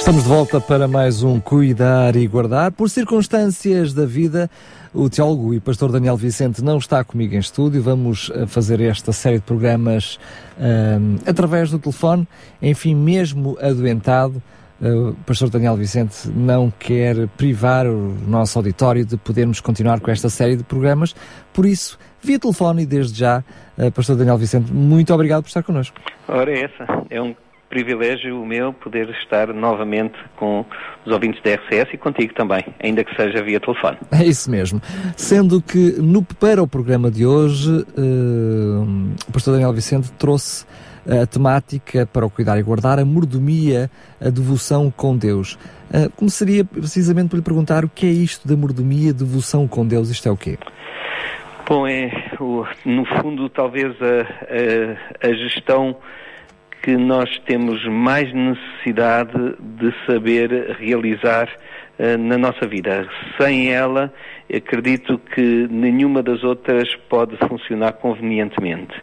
Estamos 0.00 0.22
de 0.22 0.28
volta 0.30 0.60
para 0.62 0.88
mais 0.88 1.22
um 1.22 1.38
Cuidar 1.38 2.16
e 2.16 2.26
Guardar. 2.26 2.72
Por 2.72 2.88
circunstâncias 2.88 3.92
da 3.92 4.06
vida, 4.06 4.50
o 4.94 5.10
teólogo 5.10 5.52
e 5.52 5.60
pastor 5.60 5.92
Daniel 5.92 6.16
Vicente 6.16 6.64
não 6.64 6.78
está 6.78 7.04
comigo 7.04 7.34
em 7.34 7.38
estúdio. 7.38 7.82
Vamos 7.82 8.32
eh, 8.34 8.46
fazer 8.46 8.80
esta 8.80 9.12
série 9.12 9.36
de 9.36 9.42
programas 9.42 10.18
um, 10.58 11.16
através 11.26 11.70
do 11.70 11.78
telefone. 11.78 12.26
Enfim, 12.62 12.94
mesmo 12.94 13.58
adoentado, 13.60 14.42
uh, 14.80 15.10
o 15.10 15.14
pastor 15.26 15.50
Daniel 15.50 15.76
Vicente 15.76 16.28
não 16.34 16.72
quer 16.76 17.28
privar 17.36 17.86
o 17.86 18.16
nosso 18.26 18.58
auditório 18.58 19.04
de 19.04 19.18
podermos 19.18 19.60
continuar 19.60 20.00
com 20.00 20.10
esta 20.10 20.30
série 20.30 20.56
de 20.56 20.64
programas. 20.64 21.14
Por 21.52 21.66
isso, 21.66 21.98
via 22.22 22.38
telefone 22.38 22.82
e 22.82 22.86
desde 22.86 23.18
já, 23.18 23.44
pastor 23.94 24.16
Daniel 24.16 24.38
Vicente, 24.38 24.72
muito 24.72 25.12
obrigado 25.12 25.42
por 25.42 25.48
estar 25.48 25.62
connosco. 25.62 25.96
Ora, 26.26 26.50
é 26.50 26.64
essa. 26.64 26.86
É 27.10 27.20
um 27.20 27.34
privilégio 27.70 28.42
o 28.42 28.44
meu 28.44 28.72
poder 28.72 29.08
estar 29.10 29.54
novamente 29.54 30.18
com 30.36 30.66
os 31.06 31.12
ouvintes 31.12 31.40
da 31.42 31.54
RCS 31.54 31.94
e 31.94 31.96
contigo 31.96 32.34
também, 32.34 32.64
ainda 32.82 33.04
que 33.04 33.14
seja 33.14 33.42
via 33.42 33.60
telefone. 33.60 33.96
É 34.10 34.24
isso 34.24 34.50
mesmo. 34.50 34.82
Sendo 35.16 35.62
que 35.62 35.94
no, 36.02 36.22
para 36.22 36.60
o 36.62 36.66
programa 36.66 37.10
de 37.10 37.24
hoje, 37.24 37.70
uh, 37.70 39.14
o 39.28 39.32
pastor 39.32 39.54
Daniel 39.54 39.72
Vicente 39.72 40.10
trouxe 40.12 40.66
a 41.08 41.24
temática 41.24 42.04
para 42.04 42.26
o 42.26 42.30
cuidar 42.30 42.58
e 42.58 42.62
guardar, 42.62 42.98
a 42.98 43.04
mordomia, 43.04 43.90
a 44.20 44.28
devoção 44.28 44.90
com 44.90 45.16
Deus. 45.16 45.54
Uh, 45.94 46.10
começaria 46.16 46.64
precisamente 46.64 47.30
por 47.30 47.36
lhe 47.36 47.42
perguntar 47.42 47.84
o 47.84 47.88
que 47.88 48.04
é 48.04 48.10
isto 48.10 48.46
da 48.46 48.56
mordomia, 48.56 49.12
devoção 49.12 49.66
com 49.66 49.86
Deus, 49.86 50.10
isto 50.10 50.28
é 50.28 50.32
o 50.32 50.36
quê? 50.36 50.58
Bom, 51.68 51.86
é 51.86 52.10
o, 52.40 52.66
no 52.84 53.04
fundo 53.04 53.48
talvez 53.48 53.94
a, 54.02 55.24
a, 55.24 55.28
a 55.28 55.32
gestão 55.34 55.96
que 56.82 56.96
nós 56.96 57.28
temos 57.46 57.84
mais 57.86 58.32
necessidade 58.32 59.54
de 59.60 59.92
saber 60.06 60.76
realizar 60.78 61.48
uh, 61.98 62.18
na 62.18 62.38
nossa 62.38 62.66
vida. 62.66 63.06
Sem 63.38 63.72
ela, 63.72 64.12
acredito 64.54 65.18
que 65.18 65.68
nenhuma 65.70 66.22
das 66.22 66.42
outras 66.42 66.94
pode 67.08 67.36
funcionar 67.48 67.92
convenientemente. 67.94 68.94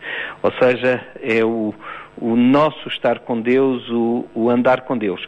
Ou 0.42 0.52
seja, 0.54 1.06
é 1.22 1.44
o, 1.44 1.74
o 2.18 2.36
nosso 2.36 2.88
estar 2.88 3.20
com 3.20 3.40
Deus, 3.40 3.88
o, 3.90 4.26
o, 4.34 4.50
andar 4.50 4.82
com 4.82 4.98
Deus. 4.98 5.24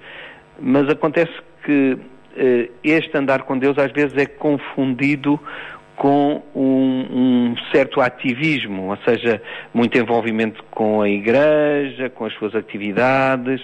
Mas 0.59 0.89
acontece 0.89 1.33
que 1.63 1.93
uh, 1.93 2.71
este 2.83 3.15
andar 3.15 3.43
com 3.43 3.57
Deus 3.57 3.77
às 3.77 3.91
vezes 3.91 4.17
é 4.17 4.25
confundido 4.25 5.39
com 5.99 6.41
um, 6.55 6.61
um, 7.11 7.55
certo 7.73 7.99
ativismo, 7.99 8.89
ou 8.89 8.97
seja, 9.03 9.41
muito 9.73 9.97
envolvimento 9.97 10.63
com 10.71 11.01
a 11.01 11.09
igreja, 11.09 12.09
com 12.09 12.23
as 12.23 12.33
suas 12.35 12.55
atividades, 12.55 13.61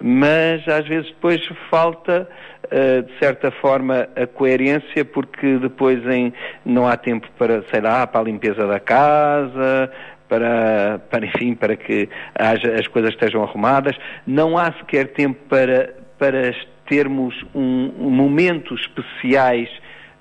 mas 0.00 0.66
às 0.68 0.86
vezes 0.86 1.08
depois 1.08 1.44
falta, 1.68 2.28
uh, 2.66 3.02
de 3.02 3.18
certa 3.18 3.50
forma, 3.50 4.08
a 4.14 4.24
coerência, 4.24 5.04
porque 5.04 5.58
depois 5.58 5.98
em, 6.06 6.32
não 6.64 6.86
há 6.86 6.96
tempo 6.96 7.26
para, 7.36 7.64
sei 7.72 7.80
lá, 7.80 8.06
para 8.06 8.20
a 8.20 8.24
limpeza 8.24 8.68
da 8.68 8.78
casa, 8.78 9.90
para, 10.28 11.00
para 11.10 11.26
enfim, 11.26 11.56
para 11.56 11.74
que 11.74 12.08
haja, 12.38 12.72
as 12.72 12.86
coisas 12.86 13.10
estejam 13.10 13.42
arrumadas, 13.42 13.96
não 14.24 14.56
há 14.56 14.72
sequer 14.74 15.08
tempo 15.08 15.40
para, 15.48 15.92
para 16.20 16.54
termos 16.86 17.34
um, 17.52 17.92
um 17.98 18.10
momentos 18.10 18.80
especiais 18.82 19.68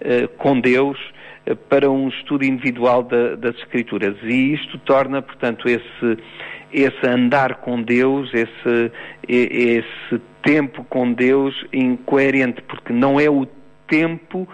uh, 0.01 0.27
com 0.29 0.59
Deus, 0.59 0.97
para 1.69 1.89
um 1.89 2.07
estudo 2.07 2.45
individual 2.45 3.03
da, 3.03 3.35
das 3.35 3.55
Escrituras. 3.57 4.15
E 4.23 4.53
isto 4.53 4.77
torna, 4.79 5.21
portanto, 5.21 5.67
esse, 5.67 6.17
esse 6.71 7.07
andar 7.07 7.55
com 7.55 7.81
Deus, 7.81 8.31
esse, 8.33 8.91
esse 9.27 10.21
tempo 10.41 10.83
com 10.85 11.11
Deus 11.11 11.53
incoerente, 11.71 12.61
porque 12.63 12.93
não 12.93 13.19
é 13.19 13.29
o 13.29 13.45
tempo 13.87 14.47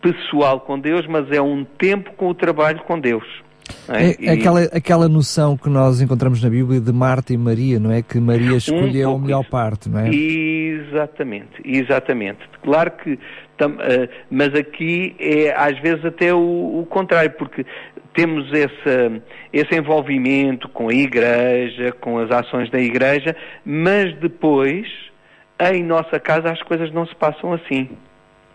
pessoal 0.00 0.60
com 0.60 0.78
Deus, 0.78 1.06
mas 1.06 1.30
é 1.30 1.40
um 1.40 1.64
tempo 1.64 2.12
com 2.12 2.28
o 2.28 2.34
trabalho 2.34 2.80
com 2.80 2.98
Deus. 2.98 3.43
É? 3.88 4.10
É, 4.10 4.16
e... 4.18 4.28
aquela, 4.28 4.62
aquela 4.64 5.08
noção 5.08 5.56
que 5.56 5.68
nós 5.68 6.00
encontramos 6.00 6.42
na 6.42 6.50
Bíblia 6.50 6.80
de 6.80 6.92
Marta 6.92 7.32
e 7.32 7.36
Maria, 7.36 7.78
não 7.78 7.90
é? 7.90 8.02
Que 8.02 8.18
Maria 8.18 8.56
escolheu 8.56 9.10
um 9.10 9.16
a 9.16 9.18
melhor 9.18 9.42
isso. 9.42 9.50
parte, 9.50 9.88
não 9.88 10.00
é? 10.00 10.08
Exatamente, 10.08 11.60
exatamente. 11.64 12.40
Claro 12.62 12.90
que, 12.92 13.18
tam, 13.56 13.72
uh, 13.72 14.08
mas 14.30 14.54
aqui 14.54 15.14
é 15.18 15.54
às 15.56 15.78
vezes 15.80 16.04
até 16.04 16.32
o, 16.32 16.80
o 16.80 16.86
contrário, 16.86 17.30
porque 17.32 17.64
temos 18.14 18.50
esse, 18.52 19.22
esse 19.52 19.74
envolvimento 19.74 20.68
com 20.68 20.88
a 20.88 20.94
Igreja, 20.94 21.92
com 21.92 22.18
as 22.18 22.30
ações 22.30 22.70
da 22.70 22.80
Igreja, 22.80 23.34
mas 23.64 24.14
depois, 24.18 24.86
em 25.72 25.82
nossa 25.82 26.20
casa, 26.20 26.50
as 26.50 26.62
coisas 26.62 26.92
não 26.92 27.06
se 27.06 27.14
passam 27.16 27.52
assim 27.52 27.88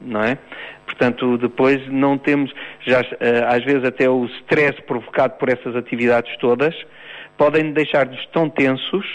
não 0.02 0.22
é? 0.22 0.38
Portanto, 0.86 1.38
depois 1.38 1.88
não 1.88 2.18
temos, 2.18 2.52
já, 2.86 3.02
eh, 3.20 3.46
às 3.48 3.64
vezes 3.64 3.84
até 3.84 4.10
o 4.10 4.26
stress 4.26 4.82
provocado 4.84 5.36
por 5.36 5.50
essas 5.50 5.76
atividades 5.76 6.36
todas, 6.38 6.76
podem 7.38 7.72
deixar-nos 7.72 8.26
tão 8.28 8.50
tensos 8.50 9.06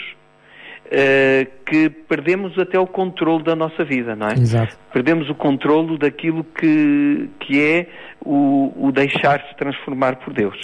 uh, 0.85 1.47
que 1.65 1.89
perdemos 1.89 2.57
até 2.57 2.79
o 2.79 2.87
controle 2.87 3.43
da 3.43 3.55
nossa 3.55 3.83
vida, 3.83 4.15
não 4.15 4.27
é? 4.27 4.33
Exato. 4.33 4.75
Perdemos 4.91 5.29
o 5.29 5.35
controle 5.35 5.97
daquilo 5.97 6.43
que, 6.43 7.29
que 7.39 7.61
é 7.61 7.87
o, 8.19 8.87
o 8.87 8.91
deixar-se 8.91 9.55
transformar 9.57 10.17
por 10.17 10.33
Deus. 10.33 10.59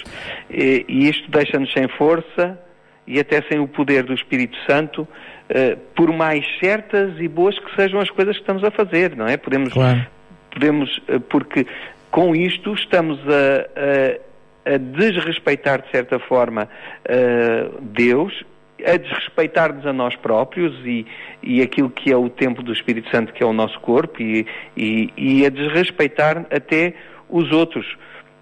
E, 0.50 0.84
e 0.88 1.08
isto 1.08 1.30
deixa-nos 1.30 1.72
sem 1.72 1.86
força 1.96 2.58
e 3.06 3.20
até 3.20 3.42
sem 3.42 3.60
o 3.60 3.68
poder 3.68 4.04
do 4.04 4.14
Espírito 4.14 4.56
Santo 4.68 5.06
Uh, 5.50 5.76
por 5.94 6.10
mais 6.10 6.42
certas 6.60 7.20
e 7.20 7.28
boas 7.28 7.58
que 7.58 7.76
sejam 7.76 8.00
as 8.00 8.08
coisas 8.08 8.34
que 8.36 8.40
estamos 8.40 8.64
a 8.64 8.70
fazer, 8.70 9.14
não 9.14 9.26
é? 9.26 9.36
Podemos, 9.36 9.70
claro. 9.70 10.06
Podemos 10.52 10.96
uh, 11.08 11.20
porque 11.20 11.66
com 12.10 12.36
isto 12.36 12.74
estamos 12.74 13.18
a, 13.26 14.70
a, 14.70 14.74
a 14.74 14.76
desrespeitar 14.76 15.82
de 15.82 15.90
certa 15.90 16.18
forma 16.18 16.68
uh, 17.08 17.80
Deus, 17.80 18.44
a 18.84 18.96
desrespeitar-nos 18.96 19.86
a 19.86 19.92
nós 19.92 20.14
próprios 20.16 20.74
e, 20.84 21.06
e 21.42 21.62
aquilo 21.62 21.88
que 21.88 22.12
é 22.12 22.16
o 22.16 22.28
tempo 22.28 22.62
do 22.62 22.72
Espírito 22.72 23.10
Santo, 23.10 23.32
que 23.32 23.42
é 23.42 23.46
o 23.46 23.52
nosso 23.52 23.80
corpo, 23.80 24.20
e, 24.20 24.46
e, 24.76 25.10
e 25.16 25.46
a 25.46 25.48
desrespeitar 25.48 26.46
até 26.50 26.94
os 27.28 27.50
outros. 27.52 27.86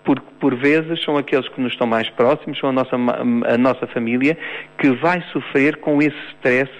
Porque 0.02 0.26
por 0.40 0.54
vezes 0.56 1.02
são 1.04 1.16
aqueles 1.16 1.46
que 1.48 1.60
nos 1.60 1.72
estão 1.72 1.86
mais 1.86 2.08
próximos, 2.10 2.58
são 2.58 2.70
a 2.70 2.72
nossa, 2.72 2.96
a 2.96 3.58
nossa 3.58 3.86
família, 3.86 4.36
que 4.78 4.90
vai 4.92 5.22
sofrer 5.32 5.76
com 5.76 6.00
esse 6.00 6.16
stress 6.34 6.70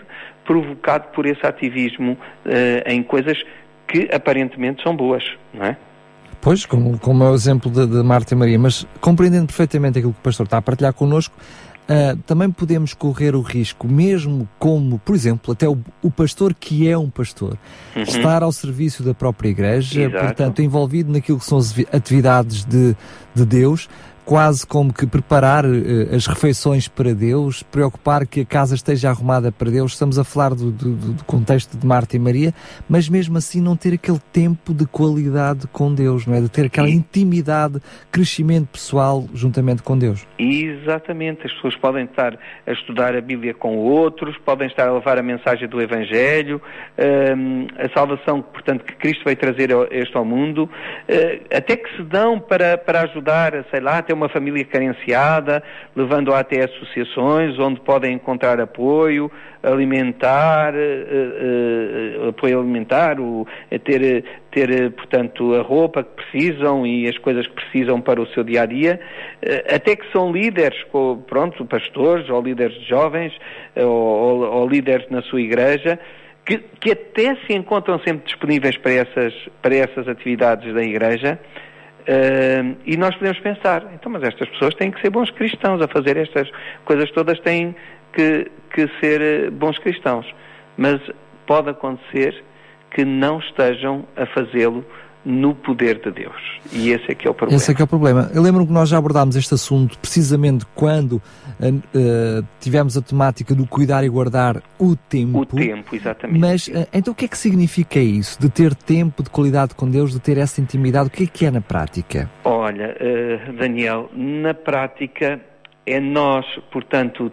provocado 0.45 1.09
por 1.13 1.27
esse 1.27 1.47
ativismo 1.47 2.15
uh, 2.15 2.91
em 2.91 3.03
coisas 3.03 3.41
que 3.91 4.09
aparentemente 4.13 4.83
são 4.83 4.97
boas, 4.97 5.25
não 5.53 5.65
é? 5.65 5.77
Pois, 6.41 6.65
como, 6.65 6.99
como 6.99 7.23
é 7.25 7.31
o 7.31 7.35
exemplo 7.35 7.71
de, 7.71 7.87
de 7.87 8.03
Marta 8.03 8.33
e 8.33 8.37
Maria, 8.37 8.59
mas 8.59 8.87
compreendendo 9.01 9.47
perfeitamente 9.47 9.99
aquilo 9.99 10.15
que 10.15 10.21
o 10.21 10.23
pastor 10.23 10.45
está 10.45 10.57
a 10.57 10.63
partilhar 10.63 10.95
connosco, 10.95 11.37
uh, 11.91 12.17
também 12.23 12.51
podemos 12.51 12.95
correr 12.95 13.35
o 13.35 13.43
risco, 13.43 13.87
mesmo 13.87 14.49
como, 14.59 14.99
por 14.99 15.15
exemplo, 15.15 15.53
até 15.53 15.69
o, 15.69 15.79
o 16.03 16.11
pastor 16.11 16.55
que 16.55 16.89
é 16.89 16.97
um 16.97 17.11
pastor, 17.11 17.59
uhum. 17.95 18.03
estar 18.03 18.43
ao 18.43 18.53
serviço 18.53 19.03
da 19.03 19.13
própria 19.13 19.51
igreja, 19.51 20.03
Exato. 20.03 20.25
portanto, 20.25 20.63
envolvido 20.63 21.13
naquilo 21.13 21.39
que 21.39 21.45
são 21.45 21.59
as 21.59 21.75
atividades 21.93 22.65
de, 22.65 22.97
de 23.35 23.45
Deus, 23.45 23.89
quase 24.31 24.65
como 24.65 24.95
que 24.95 25.09
preparar 25.09 25.65
uh, 25.65 26.15
as 26.15 26.29
refeições 26.29 26.87
para 26.87 27.13
Deus, 27.13 27.65
preocupar 27.65 28.25
que 28.25 28.43
a 28.43 28.47
casa 28.47 28.77
esteja 28.77 29.11
arrumada 29.11 29.51
para 29.51 29.69
Deus. 29.69 29.95
Estamos 29.95 30.21
a 30.21 30.23
falar 30.23 30.51
do, 30.51 30.71
do, 30.71 30.95
do, 31.15 31.25
contexto 31.25 31.77
de 31.77 31.85
Marta 31.85 32.15
e 32.15 32.19
Maria, 32.21 32.55
mas 32.89 33.09
mesmo 33.09 33.37
assim 33.37 33.61
não 33.61 33.77
ter 33.77 33.95
aquele 33.95 34.21
tempo 34.33 34.73
de 34.73 34.87
qualidade 34.87 35.67
com 35.73 35.93
Deus, 35.93 36.29
não 36.29 36.37
é? 36.37 36.41
De 36.41 36.49
ter 36.49 36.67
aquela 36.67 36.89
intimidade, 36.89 37.81
crescimento 38.13 38.69
pessoal 38.69 39.25
juntamente 39.35 39.83
com 39.83 39.99
Deus. 39.99 40.25
Exatamente. 40.39 41.45
As 41.45 41.53
pessoas 41.55 41.75
podem 41.75 42.05
estar 42.05 42.39
a 42.69 42.71
estudar 42.71 43.17
a 43.17 43.21
Bíblia 43.21 43.53
com 43.53 43.79
outros, 43.79 44.39
podem 44.45 44.69
estar 44.69 44.87
a 44.87 44.93
levar 44.93 45.19
a 45.19 45.25
mensagem 45.25 45.67
do 45.69 45.83
Evangelho, 45.83 46.63
uh, 46.97 47.85
a 47.85 47.93
salvação, 47.99 48.43
portanto, 48.43 48.85
que 48.85 48.95
Cristo 48.95 49.25
veio 49.25 49.37
trazer 49.37 49.71
este 49.91 50.17
ao 50.17 50.25
mundo, 50.25 50.71
uh, 50.71 51.47
até 51.53 51.77
que 51.77 51.97
se 51.97 52.05
dão 52.05 52.39
para, 52.39 52.79
para 52.79 53.01
ajudar, 53.03 53.65
sei 53.73 53.81
lá, 53.81 53.99
até 53.99 54.20
uma 54.20 54.20
uma 54.21 54.29
família 54.29 54.65
carenciada, 54.65 55.63
levando-a 55.97 56.39
até 56.41 56.65
associações 56.65 57.59
onde 57.59 57.81
podem 57.81 58.15
encontrar 58.15 58.61
apoio 58.61 59.31
alimentar, 59.63 60.73
uh, 60.75 62.25
uh, 62.25 62.29
apoio 62.31 62.61
alimentar, 62.61 63.21
o, 63.21 63.47
ter, 63.85 64.25
ter, 64.51 64.91
portanto, 64.93 65.55
a 65.55 65.63
roupa 65.63 66.03
que 66.03 66.11
precisam 66.15 66.87
e 66.87 67.07
as 67.09 67.19
coisas 67.19 67.47
que 67.47 67.55
precisam 67.55 68.01
para 68.01 68.21
o 68.21 68.27
seu 68.29 68.43
dia 68.43 68.63
a 68.63 68.67
dia, 68.67 69.01
até 69.71 69.97
que 69.97 70.11
são 70.13 70.33
líderes, 70.33 70.79
pronto, 71.27 71.65
pastores 71.67 72.29
ou 72.31 72.41
líderes 72.41 72.81
jovens 72.87 73.33
ou, 73.77 73.85
ou, 73.85 74.41
ou 74.61 74.69
líderes 74.69 75.07
na 75.11 75.21
sua 75.23 75.41
igreja 75.41 75.99
que, 76.45 76.59
que 76.81 76.93
até 76.93 77.37
se 77.47 77.53
encontram 77.53 78.01
sempre 78.01 78.25
disponíveis 78.25 78.77
para 78.77 78.93
essas, 78.93 79.35
para 79.63 79.75
essas 79.75 80.09
atividades 80.09 80.75
da 80.75 80.83
Igreja, 80.83 81.39
Uh, 82.01 82.77
e 82.85 82.97
nós 82.97 83.15
podemos 83.15 83.39
pensar, 83.41 83.85
então, 83.95 84.11
mas 84.11 84.23
estas 84.23 84.49
pessoas 84.49 84.75
têm 84.75 84.91
que 84.91 85.01
ser 85.01 85.11
bons 85.11 85.31
cristãos, 85.31 85.81
a 85.83 85.89
fazer 85.89 86.17
estas 86.17 86.51
coisas 86.85 87.11
todas 87.11 87.39
têm 87.41 87.75
que, 88.13 88.51
que 88.75 88.89
ser 89.01 89.21
eh, 89.21 89.51
bons 89.51 89.79
cristãos. 89.79 90.27
Mas 90.77 91.01
pode 91.47 91.71
acontecer 91.71 92.43
que 92.91 93.05
não 93.05 93.39
estejam 93.39 94.07
a 94.17 94.27
fazê-lo 94.27 94.85
no 95.25 95.55
poder 95.55 96.01
de 96.01 96.11
Deus. 96.11 96.61
E 96.73 96.91
esse 96.91 97.13
é 97.13 97.15
que 97.15 97.27
é 97.27 97.31
o 97.31 97.35
problema. 97.35 97.57
Esse 97.57 97.71
é 97.71 97.75
que 97.75 97.83
é 97.83 97.85
o 97.85 97.89
problema. 97.89 98.31
Eu 98.35 98.43
lembro 98.43 98.67
que 98.67 98.73
nós 98.73 98.89
já 98.89 98.99
abordámos 98.99 99.37
este 99.37 99.55
assunto 99.55 99.99
precisamente 99.99 100.65
quando 100.75 101.13
uh, 101.13 101.21
uh, 101.21 102.47
tivemos 102.59 102.97
a 102.97 103.03
temática 103.03 103.55
do 103.55 103.67
cuidar 103.67 104.03
e 104.05 104.09
guardar 104.09 104.63
o 104.79 104.97
tempo. 104.97 105.41
O 105.41 105.47
tempo, 105.47 105.95
exatamente. 105.95 106.41
Mas 106.41 106.69
uh, 106.69 106.87
então 106.93 107.13
o 107.13 107.15
que 107.15 107.27
é 107.27 107.29
que 107.29 107.37
significa 107.37 107.99
isso? 107.99 108.41
De 108.41 108.49
ter 108.49 108.75
tempo 108.75 109.23
de 109.23 109.31
qualidade 109.31 109.75
com 109.75 109.89
Deus, 109.91 110.13
de 110.13 110.21
ter 110.21 110.39
essa 110.39 110.61
intimidade, 110.61 111.09
o 111.09 111.11
que 111.11 111.25
é 111.25 111.27
que 111.27 111.47
é 111.47 111.51
na 111.51 111.61
prática? 111.61 112.31
Olha, 112.45 112.97
Daniel, 113.59 114.11
na 114.15 114.55
prática 114.55 115.41
é 115.87 116.01
nós, 116.01 116.47
portanto, 116.73 117.31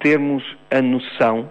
termos 0.00 0.42
a 0.70 0.82
noção 0.82 1.48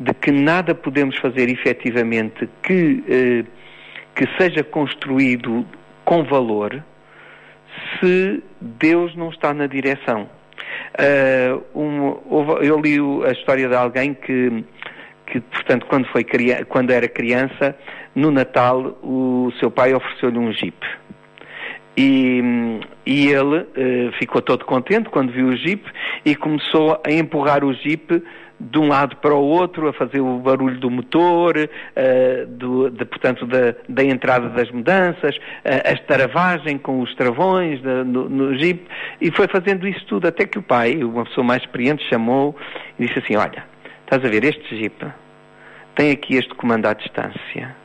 de 0.00 0.14
que 0.14 0.30
nada 0.30 0.74
podemos 0.74 1.18
fazer 1.18 1.48
efetivamente 1.48 2.48
que 2.62 3.44
que 4.18 4.26
seja 4.36 4.64
construído 4.64 5.64
com 6.04 6.24
valor 6.24 6.82
se 8.00 8.42
Deus 8.60 9.14
não 9.14 9.30
está 9.30 9.54
na 9.54 9.68
direção. 9.68 10.28
Uh, 10.98 11.62
um, 11.80 12.58
eu 12.60 12.80
li 12.80 12.98
a 13.24 13.30
história 13.30 13.68
de 13.68 13.76
alguém 13.76 14.14
que, 14.14 14.64
que 15.24 15.40
portanto, 15.40 15.86
quando, 15.86 16.08
foi, 16.08 16.26
quando 16.68 16.90
era 16.90 17.08
criança, 17.08 17.76
no 18.12 18.32
Natal, 18.32 18.98
o 19.04 19.52
seu 19.60 19.70
pai 19.70 19.94
ofereceu-lhe 19.94 20.38
um 20.38 20.52
jeep. 20.52 20.76
E, 21.96 22.80
e 23.06 23.28
ele 23.28 23.58
uh, 23.58 24.12
ficou 24.18 24.42
todo 24.42 24.64
contente 24.64 25.08
quando 25.10 25.32
viu 25.32 25.46
o 25.46 25.56
jeep 25.56 25.84
e 26.24 26.34
começou 26.34 27.00
a 27.06 27.12
empurrar 27.12 27.64
o 27.64 27.72
jeep 27.72 28.20
de 28.60 28.78
um 28.78 28.88
lado 28.88 29.16
para 29.16 29.34
o 29.34 29.42
outro, 29.42 29.88
a 29.88 29.92
fazer 29.92 30.20
o 30.20 30.38
barulho 30.38 30.78
do 30.80 30.90
motor, 30.90 31.56
uh, 31.56 32.46
do, 32.46 32.90
de, 32.90 33.04
portanto, 33.04 33.46
da, 33.46 33.74
da, 33.88 34.04
entrada 34.04 34.48
das 34.48 34.70
mudanças, 34.70 35.36
uh, 35.36 35.88
a 35.88 35.92
estaravagem 35.92 36.76
com 36.78 37.00
os 37.00 37.14
travões 37.14 37.80
de, 37.80 38.04
no, 38.04 38.28
no 38.28 38.58
Jeep, 38.58 38.84
e 39.20 39.30
foi 39.30 39.46
fazendo 39.46 39.86
isso 39.86 40.04
tudo, 40.06 40.26
até 40.26 40.44
que 40.44 40.58
o 40.58 40.62
pai, 40.62 41.02
uma 41.02 41.24
pessoa 41.24 41.44
mais 41.44 41.62
experiente, 41.62 42.02
chamou 42.08 42.56
e 42.98 43.06
disse 43.06 43.18
assim, 43.20 43.36
olha, 43.36 43.64
estás 44.02 44.24
a 44.24 44.28
ver, 44.28 44.42
este 44.44 44.76
Jeep 44.76 45.06
tem 45.94 46.10
aqui 46.10 46.36
este 46.36 46.54
comando 46.54 46.86
à 46.86 46.94
distância, 46.94 47.76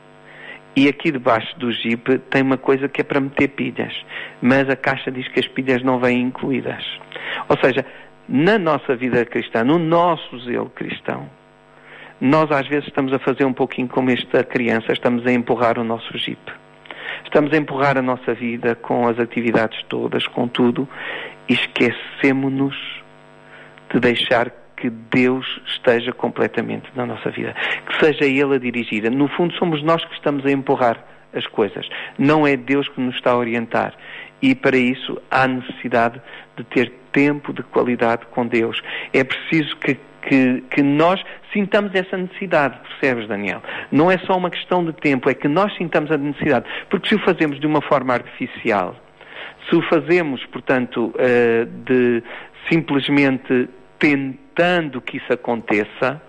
e 0.76 0.88
aqui 0.88 1.12
debaixo 1.12 1.56
do 1.56 1.70
Jeep 1.70 2.18
tem 2.30 2.42
uma 2.42 2.56
coisa 2.56 2.88
que 2.88 3.00
é 3.00 3.04
para 3.04 3.20
meter 3.20 3.48
pilhas, 3.48 3.94
mas 4.42 4.68
a 4.68 4.74
caixa 4.74 5.10
diz 5.10 5.28
que 5.28 5.38
as 5.38 5.46
pilhas 5.46 5.84
não 5.84 6.00
vêm 6.00 6.20
incluídas. 6.20 6.84
Ou 7.48 7.56
seja, 7.58 7.86
na 8.28 8.58
nossa 8.58 8.96
vida 8.96 9.24
cristã, 9.24 9.64
no 9.64 9.78
nosso 9.78 10.38
zelo 10.40 10.70
cristão, 10.70 11.28
nós 12.20 12.50
às 12.50 12.66
vezes 12.68 12.88
estamos 12.88 13.12
a 13.12 13.18
fazer 13.18 13.44
um 13.44 13.52
pouquinho 13.52 13.88
como 13.88 14.10
esta 14.10 14.42
criança, 14.42 14.92
estamos 14.92 15.26
a 15.26 15.32
empurrar 15.32 15.78
o 15.78 15.84
nosso 15.84 16.16
jeep. 16.16 16.40
Estamos 17.24 17.52
a 17.52 17.56
empurrar 17.56 17.98
a 17.98 18.02
nossa 18.02 18.34
vida 18.34 18.74
com 18.74 19.06
as 19.06 19.18
atividades 19.18 19.82
todas, 19.88 20.26
com 20.26 20.48
tudo, 20.48 20.88
e 21.48 21.54
esquecemos-nos 21.54 22.76
de 23.92 24.00
deixar 24.00 24.50
que 24.76 24.90
Deus 24.90 25.46
esteja 25.66 26.12
completamente 26.12 26.90
na 26.94 27.06
nossa 27.06 27.30
vida, 27.30 27.54
que 27.86 28.04
seja 28.04 28.24
Ele 28.24 28.56
a 28.56 28.58
dirigir. 28.58 29.10
No 29.10 29.28
fundo, 29.28 29.54
somos 29.54 29.82
nós 29.82 30.04
que 30.04 30.14
estamos 30.14 30.44
a 30.44 30.50
empurrar 30.50 31.02
as 31.32 31.46
coisas, 31.46 31.88
não 32.18 32.46
é 32.46 32.56
Deus 32.56 32.88
que 32.88 33.00
nos 33.00 33.16
está 33.16 33.32
a 33.32 33.36
orientar. 33.36 33.94
E 34.44 34.54
para 34.54 34.76
isso 34.76 35.18
há 35.30 35.48
necessidade 35.48 36.20
de 36.54 36.64
ter 36.64 36.92
tempo 37.12 37.50
de 37.50 37.62
qualidade 37.62 38.26
com 38.26 38.46
Deus. 38.46 38.78
É 39.10 39.24
preciso 39.24 39.74
que, 39.78 39.98
que, 40.20 40.62
que, 40.70 40.82
nós 40.82 41.18
sintamos 41.50 41.94
essa 41.94 42.14
necessidade, 42.18 42.78
percebes, 42.80 43.26
Daniel? 43.26 43.62
Não 43.90 44.10
é 44.10 44.18
só 44.18 44.36
uma 44.36 44.50
questão 44.50 44.84
de 44.84 44.92
tempo, 44.92 45.30
é 45.30 45.34
que 45.34 45.48
nós 45.48 45.74
sintamos 45.78 46.10
a 46.10 46.18
necessidade. 46.18 46.66
Porque 46.90 47.08
se 47.08 47.14
o 47.14 47.18
fazemos 47.20 47.58
de 47.58 47.66
uma 47.66 47.80
forma 47.80 48.12
artificial, 48.12 48.94
se 49.66 49.76
o 49.76 49.82
fazemos, 49.88 50.44
portanto, 50.52 51.06
uh, 51.06 51.64
de 51.86 52.22
simplesmente 52.70 53.70
tentando 53.98 55.00
que 55.00 55.16
isso 55.16 55.32
aconteça 55.32 56.20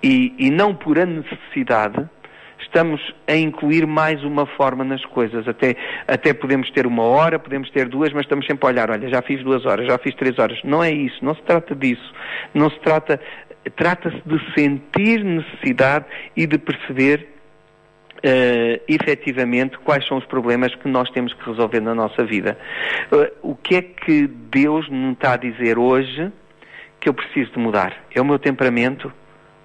e, 0.00 0.32
e 0.38 0.48
não 0.48 0.76
por 0.76 0.96
a 0.96 1.06
necessidade, 1.06 2.08
estamos 2.62 3.00
a 3.26 3.34
incluir 3.34 3.86
mais 3.86 4.22
uma 4.24 4.46
forma 4.46 4.84
nas 4.84 5.04
coisas. 5.04 5.46
Até, 5.46 5.76
até 6.06 6.32
podemos 6.32 6.70
ter 6.70 6.86
uma 6.86 7.02
hora, 7.02 7.38
podemos 7.38 7.70
ter 7.70 7.88
duas, 7.88 8.12
mas 8.12 8.22
estamos 8.22 8.46
sempre 8.46 8.66
a 8.66 8.68
olhar, 8.70 8.90
olha, 8.90 9.08
já 9.08 9.20
fiz 9.22 9.42
duas 9.42 9.66
horas, 9.66 9.86
já 9.86 9.98
fiz 9.98 10.14
três 10.14 10.38
horas. 10.38 10.58
Não 10.64 10.82
é 10.82 10.90
isso, 10.90 11.24
não 11.24 11.34
se 11.34 11.42
trata 11.42 11.74
disso. 11.74 12.12
Não 12.54 12.70
se 12.70 12.78
trata, 12.80 13.20
trata-se 13.76 14.20
de 14.24 14.54
sentir 14.54 15.24
necessidade 15.24 16.06
e 16.36 16.46
de 16.46 16.58
perceber 16.58 17.28
Uh, 18.24 18.78
efetivamente 18.86 19.76
quais 19.78 20.06
são 20.06 20.16
os 20.16 20.24
problemas 20.26 20.72
que 20.76 20.86
nós 20.86 21.10
temos 21.10 21.34
que 21.34 21.44
resolver 21.44 21.80
na 21.80 21.92
nossa 21.92 22.24
vida. 22.24 22.56
Uh, 23.10 23.50
o 23.50 23.56
que 23.56 23.74
é 23.74 23.82
que 23.82 24.28
Deus 24.28 24.88
nos 24.88 25.14
está 25.14 25.32
a 25.32 25.36
dizer 25.36 25.76
hoje 25.76 26.30
que 27.00 27.08
eu 27.08 27.14
preciso 27.14 27.50
de 27.50 27.58
mudar? 27.58 28.04
É 28.14 28.20
o 28.20 28.24
meu 28.24 28.38
temperamento? 28.38 29.12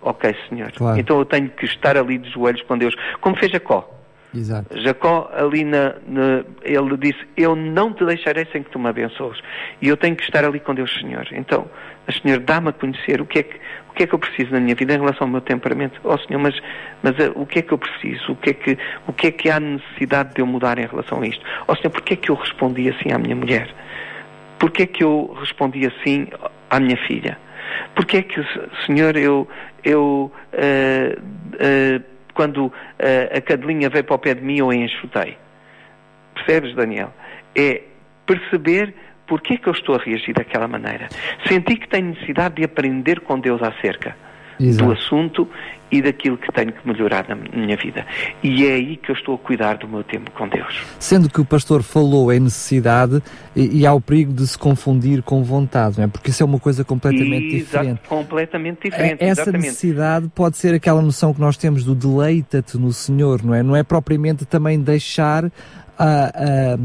Ok, 0.02 0.36
Senhor. 0.50 0.72
Claro. 0.72 1.00
Então 1.00 1.20
eu 1.20 1.26
tenho 1.26 1.50
que 1.50 1.66
estar 1.66 1.98
ali 1.98 2.18
de 2.18 2.30
joelhos 2.30 2.62
com 2.64 2.78
Deus, 2.78 2.96
como 3.22 3.36
fez 3.38 3.52
Jacó. 3.52 3.94
Exato. 4.36 4.80
Jacó 4.82 5.32
ali 5.34 5.64
na, 5.64 5.96
na, 6.06 6.44
ele 6.62 6.98
disse, 6.98 7.20
eu 7.36 7.56
não 7.56 7.94
te 7.94 8.06
deixarei 8.06 8.46
sem 8.52 8.62
que 8.62 8.70
tu 8.70 8.80
me 8.80 8.90
abençoes. 8.90 9.40
E 9.82 9.88
eu 9.88 9.98
tenho 9.98 10.16
que 10.16 10.24
estar 10.24 10.44
ali 10.46 10.60
com 10.60 10.76
Deus, 10.76 10.94
Senhor. 11.00 11.28
Então, 11.32 11.68
Senhor, 12.22 12.40
dá-me 12.40 12.70
a 12.70 12.72
conhecer 12.72 13.22
o 13.22 13.26
que, 13.26 13.40
é 13.40 13.44
que, 13.44 13.56
o 13.90 13.94
que 13.94 14.04
é 14.04 14.08
que 14.08 14.14
eu 14.14 14.20
preciso 14.20 14.52
na 14.52 14.60
minha 14.60 14.76
vida 14.76 14.94
em 14.94 15.00
relação 15.00 15.28
ao 15.28 15.32
meu 15.32 15.42
temperamento. 15.42 16.00
Oh 16.04 16.18
Senhor, 16.20 16.40
mas, 16.40 16.56
mas 17.02 17.18
uh, 17.18 17.32
o 17.36 17.46
que 17.46 17.60
é 17.60 17.62
que 17.62 17.72
eu 17.72 17.78
preciso? 17.78 18.34
O 18.34 18.36
que 18.36 18.50
é 18.52 18.54
que, 18.54 18.78
o 19.08 19.14
que 19.14 19.28
é 19.28 19.32
que 19.32 19.50
há 19.50 19.60
necessidade 19.60 20.34
de 20.34 20.42
eu 20.42 20.46
mudar 20.46 20.78
em 20.78 20.86
relação 20.86 21.22
a 21.22 21.28
isto? 21.28 21.44
Oh 21.68 21.76
Senhor, 21.76 21.90
porquê 21.90 22.14
é 22.14 22.18
que 22.18 22.30
eu 22.30 22.36
respondi 22.36 22.90
assim 22.90 23.12
à 23.12 23.18
minha 23.18 23.36
mulher? 23.36 23.74
Porquê 24.60 24.84
é 24.84 24.88
que 24.88 25.04
eu 25.04 25.36
respondi 25.40 25.86
assim 25.86 26.28
à 26.70 26.80
minha 26.80 26.98
filha? 27.08 27.38
Porquê 27.96 28.18
é 28.18 28.22
que, 28.24 28.42
Senhor, 28.86 29.16
eu, 29.16 29.48
eu 29.84 30.32
uh, 30.54 31.20
uh, 31.20 32.04
quando 32.34 32.68
uh, 32.68 32.74
a 33.36 33.42
cadelinha 33.42 33.90
veio 33.90 34.04
para 34.04 34.16
o 34.16 34.20
pé 34.20 34.34
de 34.34 34.42
mim, 34.42 34.60
eu 34.60 34.72
enxutei? 34.72 35.38
Percebes, 36.36 36.76
Daniel? 36.76 37.14
É 37.56 37.82
perceber 38.26 38.94
porque 39.26 39.56
é 39.56 39.58
que 39.58 39.68
eu 39.68 39.74
estou 39.74 39.96
a 39.96 39.98
reagir 39.98 40.34
daquela 40.34 40.68
maneira. 40.68 41.10
Senti 41.48 41.76
que 41.76 41.88
tenho 41.88 42.10
necessidade 42.10 42.56
de 42.56 42.64
aprender 42.64 43.22
com 43.22 43.40
Deus 43.40 43.62
acerca 43.62 44.16
Exato. 44.60 44.86
do 44.86 44.92
assunto 44.92 45.48
e 45.92 46.02
daquilo 46.02 46.38
que 46.38 46.52
tenho 46.52 46.72
que 46.74 46.86
melhorar 46.86 47.26
na 47.30 47.36
minha 47.36 47.78
vida. 47.78 48.06
E 48.44 48.66
é 48.66 48.74
aí 48.74 48.98
que 48.98 49.12
eu 49.12 49.16
estou 49.16 49.36
a 49.36 49.38
cuidar 49.38 49.78
do 49.78 49.88
meu 49.88 50.04
tempo 50.04 50.30
com 50.32 50.48
Deus. 50.48 50.84
Sendo 51.00 51.30
que 51.30 51.40
o 51.40 51.46
pastor 51.46 51.82
falou 51.82 52.32
em 52.32 52.40
necessidade 52.40 53.22
e, 53.56 53.80
e 53.80 53.86
há 53.86 53.94
o 53.94 54.02
perigo 54.02 54.34
de 54.34 54.46
se 54.46 54.58
confundir 54.58 55.22
com 55.24 55.44
vontade, 55.44 55.98
não 55.98 56.06
é? 56.06 56.08
Porque 56.08 56.30
isso 56.30 56.44
é 56.44 56.46
uma 56.46 56.60
coisa 56.60 56.84
completamente 56.84 57.56
Exato, 57.56 57.86
diferente. 57.86 58.02
Completamente 58.08 58.90
diferente. 58.90 59.24
Essa 59.24 59.42
exatamente. 59.42 59.66
necessidade 59.68 60.32
pode 60.36 60.58
ser 60.58 60.74
aquela 60.74 61.02
noção 61.02 61.34
que 61.34 61.40
nós 61.40 61.56
temos 61.56 61.84
do 61.84 61.96
deleita-te 61.96 62.78
no 62.78 62.92
Senhor, 62.92 63.44
não 63.44 63.54
é? 63.54 63.64
Não 63.64 63.76
é 63.76 63.84
propriamente 63.84 64.46
também 64.46 64.80
deixar 64.80 65.46
a. 65.98 66.78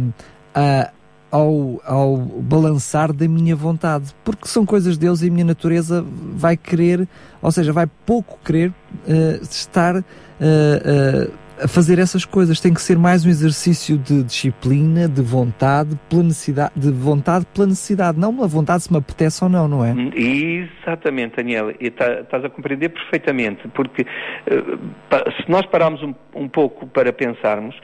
a, 0.55 0.83
a 0.85 0.91
ao, 1.33 1.81
ao 1.87 2.19
balançar 2.19 3.11
da 3.11 3.27
minha 3.27 3.57
vontade, 3.57 4.15
porque 4.23 4.47
são 4.47 4.67
coisas 4.67 4.99
de 4.99 5.01
Deus 5.07 5.23
e 5.23 5.29
a 5.29 5.33
minha 5.33 5.47
natureza 5.47 6.05
vai 6.07 6.59
querer, 6.59 7.09
ou 7.41 7.51
seja, 7.51 7.73
vai 7.73 7.87
pouco 8.05 8.39
querer 8.45 8.69
uh, 8.69 9.43
estar 9.43 9.97
uh, 9.97 10.03
uh, 10.03 11.33
a 11.65 11.67
fazer 11.67 11.99
essas 11.99 12.27
coisas. 12.27 12.61
Tem 12.61 12.75
que 12.75 12.83
ser 12.83 12.99
mais 12.99 13.25
um 13.25 13.31
exercício 13.31 13.97
de 13.97 14.23
disciplina, 14.23 15.09
de 15.09 15.23
vontade, 15.23 15.99
pela 16.11 16.23
necessidade, 16.23 16.73
de 16.77 16.91
vontade 16.91 17.47
pela 17.55 17.67
necessidade, 17.67 18.19
não 18.19 18.35
pela 18.35 18.47
vontade 18.49 18.83
se 18.83 18.93
me 18.93 18.99
apetece 18.99 19.43
ou 19.43 19.49
não, 19.49 19.67
não 19.67 19.83
é? 19.83 19.95
Exatamente, 20.15 21.37
Daniel, 21.37 21.73
tá, 21.97 22.21
estás 22.21 22.45
a 22.45 22.51
compreender 22.51 22.91
perfeitamente, 22.91 23.67
porque 23.69 24.05
se 24.45 25.51
nós 25.51 25.65
pararmos 25.67 26.03
um, 26.03 26.15
um 26.35 26.49
pouco 26.49 26.87
para 26.87 27.13
pensarmos, 27.13 27.75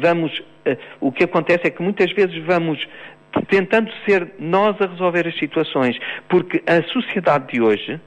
vamos 0.00 0.38
uh, 0.38 0.76
o 1.00 1.12
que 1.12 1.24
acontece 1.24 1.66
é 1.66 1.70
que 1.70 1.82
muitas 1.82 2.12
vezes 2.12 2.36
vamos 2.44 2.86
tentando 3.48 3.90
ser 4.04 4.34
nós 4.38 4.80
a 4.80 4.86
resolver 4.86 5.26
as 5.26 5.38
situações, 5.38 5.98
porque 6.28 6.62
a 6.66 6.82
sociedade 6.92 7.52
de 7.52 7.60
hoje 7.60 8.00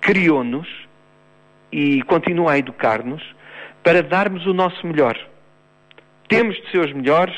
criou-nos 0.00 0.68
e 1.70 2.02
continua 2.02 2.52
a 2.52 2.58
educar-nos 2.58 3.22
para 3.82 4.02
darmos 4.02 4.46
o 4.46 4.54
nosso 4.54 4.86
melhor. 4.86 5.16
Temos 6.28 6.56
de 6.56 6.70
ser 6.70 6.78
os 6.78 6.92
melhores, 6.92 7.34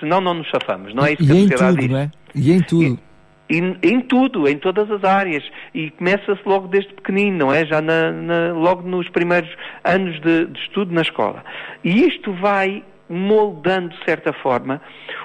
senão 0.00 0.20
não 0.20 0.34
nos 0.34 0.48
safamos. 0.50 0.94
Não 0.94 1.04
é 1.04 1.12
isso 1.12 1.24
que 1.24 1.28
e 1.28 1.30
a 1.30 1.34
sociedade 1.34 1.76
tudo, 1.76 1.88
diz. 1.88 1.96
É? 1.96 2.10
E 2.34 2.52
em 2.52 2.62
tudo. 2.62 2.84
E, 2.84 3.13
e, 3.48 3.58
em 3.82 4.00
tudo, 4.00 4.48
em 4.48 4.58
todas 4.58 4.90
as 4.90 5.04
áreas. 5.04 5.44
E 5.74 5.90
começa-se 5.90 6.40
logo 6.46 6.68
desde 6.68 6.92
pequenino, 6.94 7.46
não 7.46 7.52
é? 7.52 7.64
Já 7.66 7.80
na, 7.80 8.10
na, 8.10 8.52
logo 8.52 8.82
nos 8.88 9.08
primeiros 9.08 9.50
anos 9.84 10.20
de, 10.20 10.46
de 10.46 10.60
estudo 10.60 10.92
na 10.92 11.02
escola. 11.02 11.44
E 11.82 12.06
isto 12.06 12.32
vai 12.32 12.82
moldando, 13.08 13.90
de 13.90 14.04
certa 14.04 14.32
forma, 14.32 14.80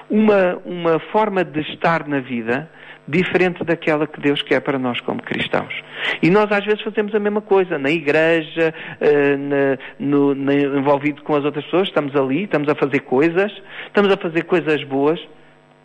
uma, 0.08 0.56
uma 0.64 0.98
forma 1.12 1.42
de 1.42 1.60
estar 1.60 2.06
na 2.06 2.20
vida 2.20 2.68
diferente 3.08 3.64
daquela 3.64 4.06
que 4.06 4.20
Deus 4.20 4.40
quer 4.42 4.60
para 4.60 4.78
nós 4.78 5.00
como 5.00 5.22
cristãos. 5.22 5.74
E 6.22 6.30
nós 6.30 6.50
às 6.52 6.64
vezes 6.64 6.80
fazemos 6.82 7.14
a 7.14 7.18
mesma 7.18 7.40
coisa, 7.40 7.78
na 7.78 7.90
igreja, 7.90 8.72
uh, 9.00 9.38
na, 9.38 9.78
no, 9.98 10.34
na, 10.34 10.54
envolvido 10.54 11.22
com 11.22 11.34
as 11.34 11.44
outras 11.44 11.64
pessoas, 11.64 11.88
estamos 11.88 12.14
ali, 12.14 12.44
estamos 12.44 12.68
a 12.68 12.74
fazer 12.74 13.00
coisas, 13.00 13.50
estamos 13.86 14.12
a 14.12 14.16
fazer 14.16 14.44
coisas 14.44 14.84
boas, 14.84 15.20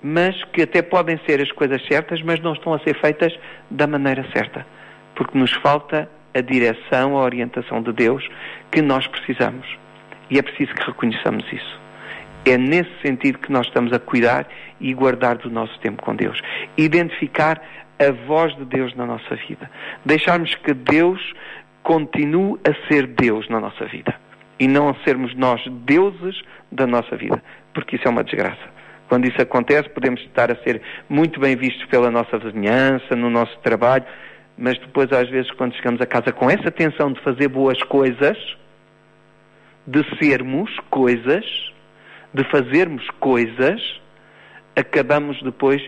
mas 0.08 0.44
que 0.54 0.62
até 0.62 0.84
podem 0.84 1.20
ser 1.26 1.42
as 1.42 1.52
coisas 1.52 1.84
certas, 1.88 2.22
mas 2.22 2.40
não 2.40 2.54
estão 2.54 2.76
a 2.76 2.80
ser 2.82 2.96
feitas 3.02 3.36
da 3.72 3.88
maneira 3.88 4.24
certa. 4.32 4.64
Porque 5.16 5.36
nos 5.36 5.52
falta 5.52 6.08
a 6.32 6.42
direção, 6.42 7.18
a 7.18 7.24
orientação 7.24 7.82
de 7.82 7.92
Deus 7.92 8.30
que 8.70 8.84
nós 8.84 9.08
precisamos. 9.08 9.66
E 10.30 10.38
é 10.38 10.44
preciso 10.44 10.76
que 10.76 10.86
reconheçamos 10.86 11.52
isso. 11.52 11.82
É 12.46 12.56
nesse 12.56 12.92
sentido 13.02 13.40
que 13.40 13.52
nós 13.52 13.66
estamos 13.66 13.92
a 13.94 13.98
cuidar 13.98 14.48
e 14.80 14.94
guardar 14.94 15.40
do 15.40 15.50
nosso 15.50 15.76
tempo 15.80 16.04
com 16.04 16.16
Deus. 16.16 16.40
Identificar 16.78 17.60
a 17.98 18.12
voz 18.28 18.56
de 18.58 18.66
Deus 18.66 18.94
na 18.94 19.08
nossa 19.08 19.36
vida. 19.36 19.72
Deixarmos 20.06 20.54
que 20.54 20.76
Deus 20.76 21.34
continue 21.82 22.60
a 22.64 22.88
ser 22.88 23.08
Deus 23.08 23.50
na 23.50 23.60
nossa 23.60 23.86
vida. 23.86 24.14
E 24.60 24.68
não 24.68 24.88
a 24.88 24.96
sermos 25.04 25.34
nós 25.34 25.64
deuses 25.68 26.44
da 26.72 26.86
nossa 26.86 27.18
vida. 27.18 27.44
Porque 27.74 27.96
isso 27.96 28.08
é 28.08 28.12
uma 28.12 28.24
desgraça. 28.24 28.75
Quando 29.08 29.26
isso 29.28 29.42
acontece, 29.42 29.90
podemos 29.90 30.22
estar 30.22 30.52
a 30.52 30.56
ser 30.64 30.82
muito 31.08 31.40
bem 31.40 31.56
vistos 31.56 31.86
pela 31.86 32.10
nossa 32.10 32.38
vizinhança, 32.38 33.16
no 33.16 33.30
nosso 33.30 33.58
trabalho, 33.60 34.06
mas 34.58 34.78
depois, 34.80 35.12
às 35.12 35.30
vezes, 35.30 35.52
quando 35.52 35.76
chegamos 35.76 36.02
a 36.02 36.06
casa 36.06 36.32
com 36.32 36.50
essa 36.50 36.72
tensão 36.72 37.12
de 37.12 37.20
fazer 37.22 37.48
boas 37.48 37.82
coisas, 37.84 38.38
de 39.86 40.04
sermos 40.18 40.72
coisas, 40.90 41.46
de 42.34 42.44
fazermos 42.46 43.08
coisas, 43.20 44.02
acabamos 44.76 45.42
depois 45.42 45.82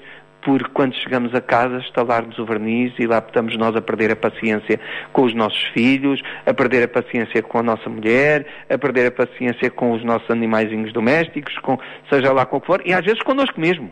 por, 0.47 0.65
quando 0.69 0.95
chegamos 0.95 1.35
a 1.35 1.41
casa, 1.41 1.79
estalar-nos 1.79 2.39
o 2.39 2.45
verniz 2.45 2.93
e 2.97 3.05
lá 3.05 3.17
estamos 3.17 3.57
nós 3.57 3.75
a 3.75 3.81
perder 3.81 4.13
a 4.13 4.15
paciência 4.15 4.79
com 5.11 5.23
os 5.23 5.33
nossos 5.33 5.61
filhos, 5.73 6.21
a 6.45 6.53
perder 6.53 6.85
a 6.85 6.87
paciência 6.87 7.43
com 7.43 7.57
a 7.59 7.63
nossa 7.63 7.89
mulher, 7.89 8.47
a 8.69 8.77
perder 8.77 9.07
a 9.07 9.11
paciência 9.11 9.69
com 9.69 9.91
os 9.91 10.05
nossos 10.05 10.31
animaizinhos 10.31 10.93
domésticos, 10.93 11.53
com, 11.57 11.77
seja 12.09 12.31
lá 12.31 12.45
com 12.45 12.55
o 12.55 12.61
que 12.61 12.67
for, 12.67 12.81
e 12.85 12.93
às 12.93 13.03
vezes 13.03 13.21
connosco 13.23 13.59
mesmo. 13.59 13.91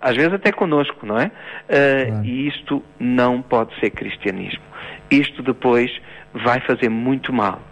Às 0.00 0.16
vezes 0.16 0.32
até 0.32 0.50
connosco, 0.50 1.06
não 1.06 1.16
é? 1.16 1.26
Uh. 1.26 2.24
E 2.24 2.48
isto 2.48 2.82
não 2.98 3.40
pode 3.40 3.78
ser 3.78 3.90
cristianismo. 3.90 4.64
Isto 5.08 5.44
depois 5.44 5.92
vai 6.32 6.58
fazer 6.62 6.88
muito 6.88 7.32
mal 7.32 7.62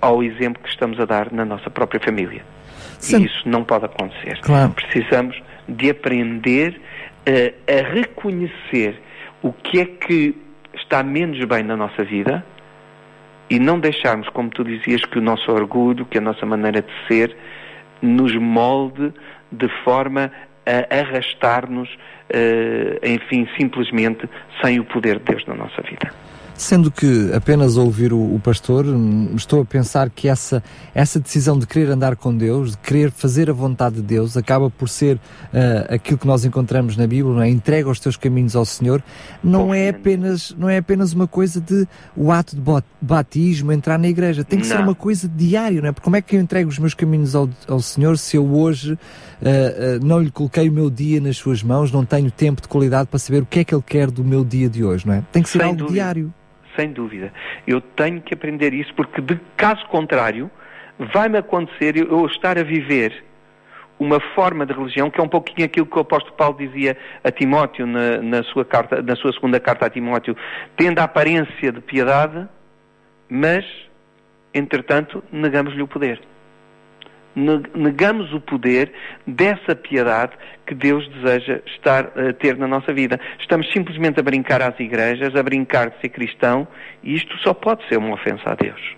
ao 0.00 0.22
exemplo 0.22 0.62
que 0.62 0.70
estamos 0.70 0.98
a 0.98 1.04
dar 1.04 1.30
na 1.30 1.44
nossa 1.44 1.68
própria 1.68 2.00
família. 2.00 2.42
Sim. 2.98 3.20
E 3.20 3.26
isso 3.26 3.46
não 3.46 3.64
pode 3.64 3.84
acontecer. 3.84 4.40
Claro. 4.40 4.72
Precisamos 4.72 5.38
de 5.68 5.90
aprender 5.90 6.80
a, 7.28 7.92
reconhecer 7.92 9.00
o 9.42 9.52
que 9.52 9.80
é 9.80 9.84
que 9.84 10.34
está 10.74 11.02
menos 11.02 11.42
bem 11.44 11.62
na 11.62 11.76
nossa 11.76 12.04
vida 12.04 12.44
e 13.50 13.58
não 13.58 13.78
deixarmos, 13.78 14.28
como 14.30 14.50
tu 14.50 14.64
dizias, 14.64 15.04
que 15.04 15.18
o 15.18 15.22
nosso 15.22 15.50
orgulho, 15.50 16.04
que 16.06 16.18
a 16.18 16.20
nossa 16.20 16.44
maneira 16.44 16.82
de 16.82 16.92
ser, 17.06 17.36
nos 18.02 18.34
molde 18.36 19.12
de 19.50 19.68
forma 19.84 20.30
a 20.66 21.00
arrastar-nos, 21.00 21.88
uh, 21.88 23.06
enfim, 23.06 23.48
simplesmente 23.58 24.28
sem 24.62 24.78
o 24.78 24.84
poder 24.84 25.18
de 25.18 25.24
Deus 25.24 25.46
na 25.46 25.54
nossa 25.54 25.80
vida. 25.82 26.12
Sendo 26.58 26.90
que 26.90 27.30
apenas 27.32 27.76
ouvir 27.76 28.12
o, 28.12 28.18
o, 28.18 28.40
pastor, 28.42 28.84
hum, 28.84 29.28
estou 29.36 29.62
a 29.62 29.64
pensar 29.64 30.10
que 30.10 30.28
essa, 30.28 30.60
essa 30.92 31.20
decisão 31.20 31.56
de 31.56 31.68
querer 31.68 31.88
andar 31.88 32.16
com 32.16 32.36
Deus, 32.36 32.72
de 32.72 32.78
querer 32.78 33.12
fazer 33.12 33.48
a 33.48 33.52
vontade 33.52 33.94
de 33.94 34.02
Deus, 34.02 34.36
acaba 34.36 34.68
por 34.68 34.88
ser 34.88 35.18
uh, 35.18 35.94
aquilo 35.94 36.18
que 36.18 36.26
nós 36.26 36.44
encontramos 36.44 36.96
na 36.96 37.06
Bíblia, 37.06 37.44
é? 37.44 37.48
entrega 37.48 37.88
os 37.88 38.00
teus 38.00 38.16
caminhos 38.16 38.56
ao 38.56 38.64
Senhor, 38.64 39.00
não 39.42 39.72
é 39.72 39.90
apenas, 39.90 40.52
não 40.58 40.68
é 40.68 40.78
apenas 40.78 41.12
uma 41.12 41.28
coisa 41.28 41.60
de 41.60 41.86
o 42.16 42.32
ato 42.32 42.56
de 42.56 42.62
batismo, 43.00 43.70
entrar 43.70 43.96
na 43.96 44.08
igreja, 44.08 44.42
tem 44.42 44.58
que 44.58 44.66
não. 44.66 44.76
ser 44.76 44.82
uma 44.82 44.96
coisa 44.96 45.28
diária, 45.28 45.80
não 45.80 45.90
é? 45.90 45.92
Porque 45.92 46.04
como 46.04 46.16
é 46.16 46.20
que 46.20 46.34
eu 46.34 46.40
entrego 46.40 46.68
os 46.68 46.78
meus 46.80 46.92
caminhos 46.92 47.36
ao, 47.36 47.48
ao 47.68 47.80
Senhor 47.80 48.18
se 48.18 48.36
eu 48.36 48.44
hoje 48.44 48.94
uh, 48.94 48.96
uh, 48.96 50.04
não 50.04 50.20
lhe 50.20 50.30
coloquei 50.32 50.68
o 50.68 50.72
meu 50.72 50.90
dia 50.90 51.20
nas 51.20 51.36
suas 51.36 51.62
mãos, 51.62 51.92
não 51.92 52.04
tenho 52.04 52.32
tempo 52.32 52.60
de 52.60 52.66
qualidade 52.66 53.06
para 53.06 53.20
saber 53.20 53.42
o 53.44 53.46
que 53.46 53.60
é 53.60 53.64
que 53.64 53.72
ele 53.72 53.84
quer 53.86 54.10
do 54.10 54.24
meu 54.24 54.44
dia 54.44 54.68
de 54.68 54.82
hoje, 54.82 55.06
não 55.06 55.14
é? 55.14 55.22
Tem 55.30 55.40
que 55.40 55.48
ser 55.48 55.58
Sem 55.58 55.68
algo 55.68 55.78
dúvida. 55.78 55.94
diário 55.94 56.34
sem 56.78 56.92
dúvida. 56.92 57.32
Eu 57.66 57.80
tenho 57.80 58.20
que 58.20 58.34
aprender 58.34 58.72
isso, 58.72 58.94
porque 58.94 59.20
de 59.20 59.38
caso 59.56 59.84
contrário, 59.86 60.48
vai-me 61.12 61.38
acontecer 61.38 61.96
eu 61.96 62.26
estar 62.26 62.56
a 62.56 62.62
viver 62.62 63.24
uma 63.98 64.20
forma 64.20 64.64
de 64.64 64.72
religião 64.72 65.10
que 65.10 65.20
é 65.20 65.24
um 65.24 65.28
pouquinho 65.28 65.66
aquilo 65.66 65.86
que 65.86 65.96
o 65.96 66.00
apóstolo 66.00 66.36
Paulo 66.36 66.56
dizia 66.56 66.96
a 67.24 67.32
Timóteo 67.32 67.84
na, 67.84 68.22
na, 68.22 68.42
sua, 68.44 68.64
carta, 68.64 69.02
na 69.02 69.16
sua 69.16 69.32
segunda 69.32 69.58
carta 69.58 69.86
a 69.86 69.90
Timóteo, 69.90 70.36
tendo 70.76 71.00
a 71.00 71.04
aparência 71.04 71.72
de 71.72 71.80
piedade, 71.80 72.46
mas, 73.28 73.64
entretanto, 74.54 75.22
negamos-lhe 75.32 75.82
o 75.82 75.88
poder 75.88 76.20
negamos 77.34 78.32
o 78.32 78.40
poder 78.40 78.92
dessa 79.26 79.74
piedade 79.74 80.32
que 80.66 80.74
Deus 80.74 81.08
deseja 81.08 81.60
estar 81.66 82.10
a 82.18 82.32
ter 82.32 82.56
na 82.56 82.66
nossa 82.66 82.92
vida. 82.92 83.20
Estamos 83.38 83.70
simplesmente 83.72 84.20
a 84.20 84.22
brincar 84.22 84.60
às 84.60 84.78
igrejas, 84.80 85.34
a 85.34 85.42
brincar 85.42 85.90
de 85.90 86.00
ser 86.00 86.08
cristão, 86.08 86.66
e 87.02 87.14
isto 87.14 87.36
só 87.38 87.54
pode 87.54 87.86
ser 87.88 87.96
uma 87.96 88.14
ofensa 88.14 88.50
a 88.50 88.54
Deus. 88.54 88.97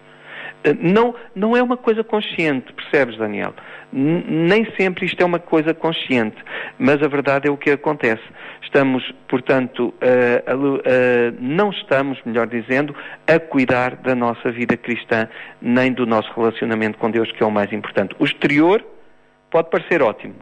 Eh, 0.62 0.75
não, 0.75 1.14
não 1.35 1.57
é 1.57 1.62
uma 1.62 1.76
coisa 1.76 2.05
consciente, 2.05 2.73
percebes, 2.73 3.17
Daniel? 3.17 3.55
Nem 3.93 4.71
sempre 4.79 5.07
isto 5.07 5.21
é 5.21 5.25
uma 5.25 5.38
coisa 5.38 5.75
consciente, 5.75 6.37
mas 6.79 7.02
a 7.02 7.09
verdade 7.09 7.49
é 7.49 7.50
o 7.50 7.57
que 7.57 7.71
acontece. 7.71 8.23
Estamos, 8.62 9.02
portanto, 9.26 9.88
uh, 9.88 10.55
uh, 10.55 11.37
não 11.40 11.71
estamos, 11.71 12.21
melhor 12.25 12.47
dizendo, 12.47 12.95
a 13.26 13.40
cuidar 13.40 13.97
da 13.97 14.14
nossa 14.14 14.52
vida 14.52 14.76
cristã, 14.76 15.29
nem 15.61 15.93
do 15.93 16.07
nosso 16.07 16.33
relacionamento 16.37 16.99
com 16.99 17.11
Deus, 17.11 17.33
que 17.33 17.43
é 17.43 17.47
o 17.47 17.50
mais 17.50 17.73
importante. 17.73 18.14
O 18.21 18.25
exterior 18.25 18.85
pode 19.50 19.71
parecer 19.71 20.02
ótimo, 20.02 20.37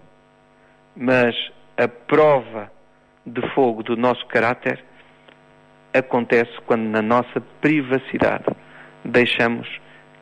mas 0.94 1.34
a 1.78 1.88
prova 1.88 2.70
de 3.24 3.40
fogo 3.54 3.82
do 3.82 3.96
nosso 3.96 4.26
caráter 4.26 4.84
acontece 5.94 6.52
quando, 6.66 6.82
na 6.82 7.00
nossa 7.00 7.40
privacidade, 7.62 8.44
deixamos 9.04 9.66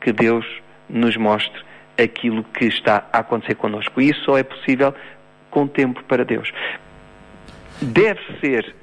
que 0.01 0.11
Deus 0.11 0.45
nos 0.89 1.15
mostre 1.17 1.61
aquilo 1.97 2.43
que 2.43 2.65
está 2.65 3.07
a 3.11 3.19
acontecer 3.19 3.55
connosco. 3.55 3.99
E 3.99 4.09
isso 4.09 4.23
só 4.23 4.37
é 4.37 4.43
possível 4.43 4.93
com 5.49 5.67
tempo 5.67 6.03
para 6.03 6.23
Deus. 6.23 6.51
Deve 7.81 8.21
ser 8.39 8.75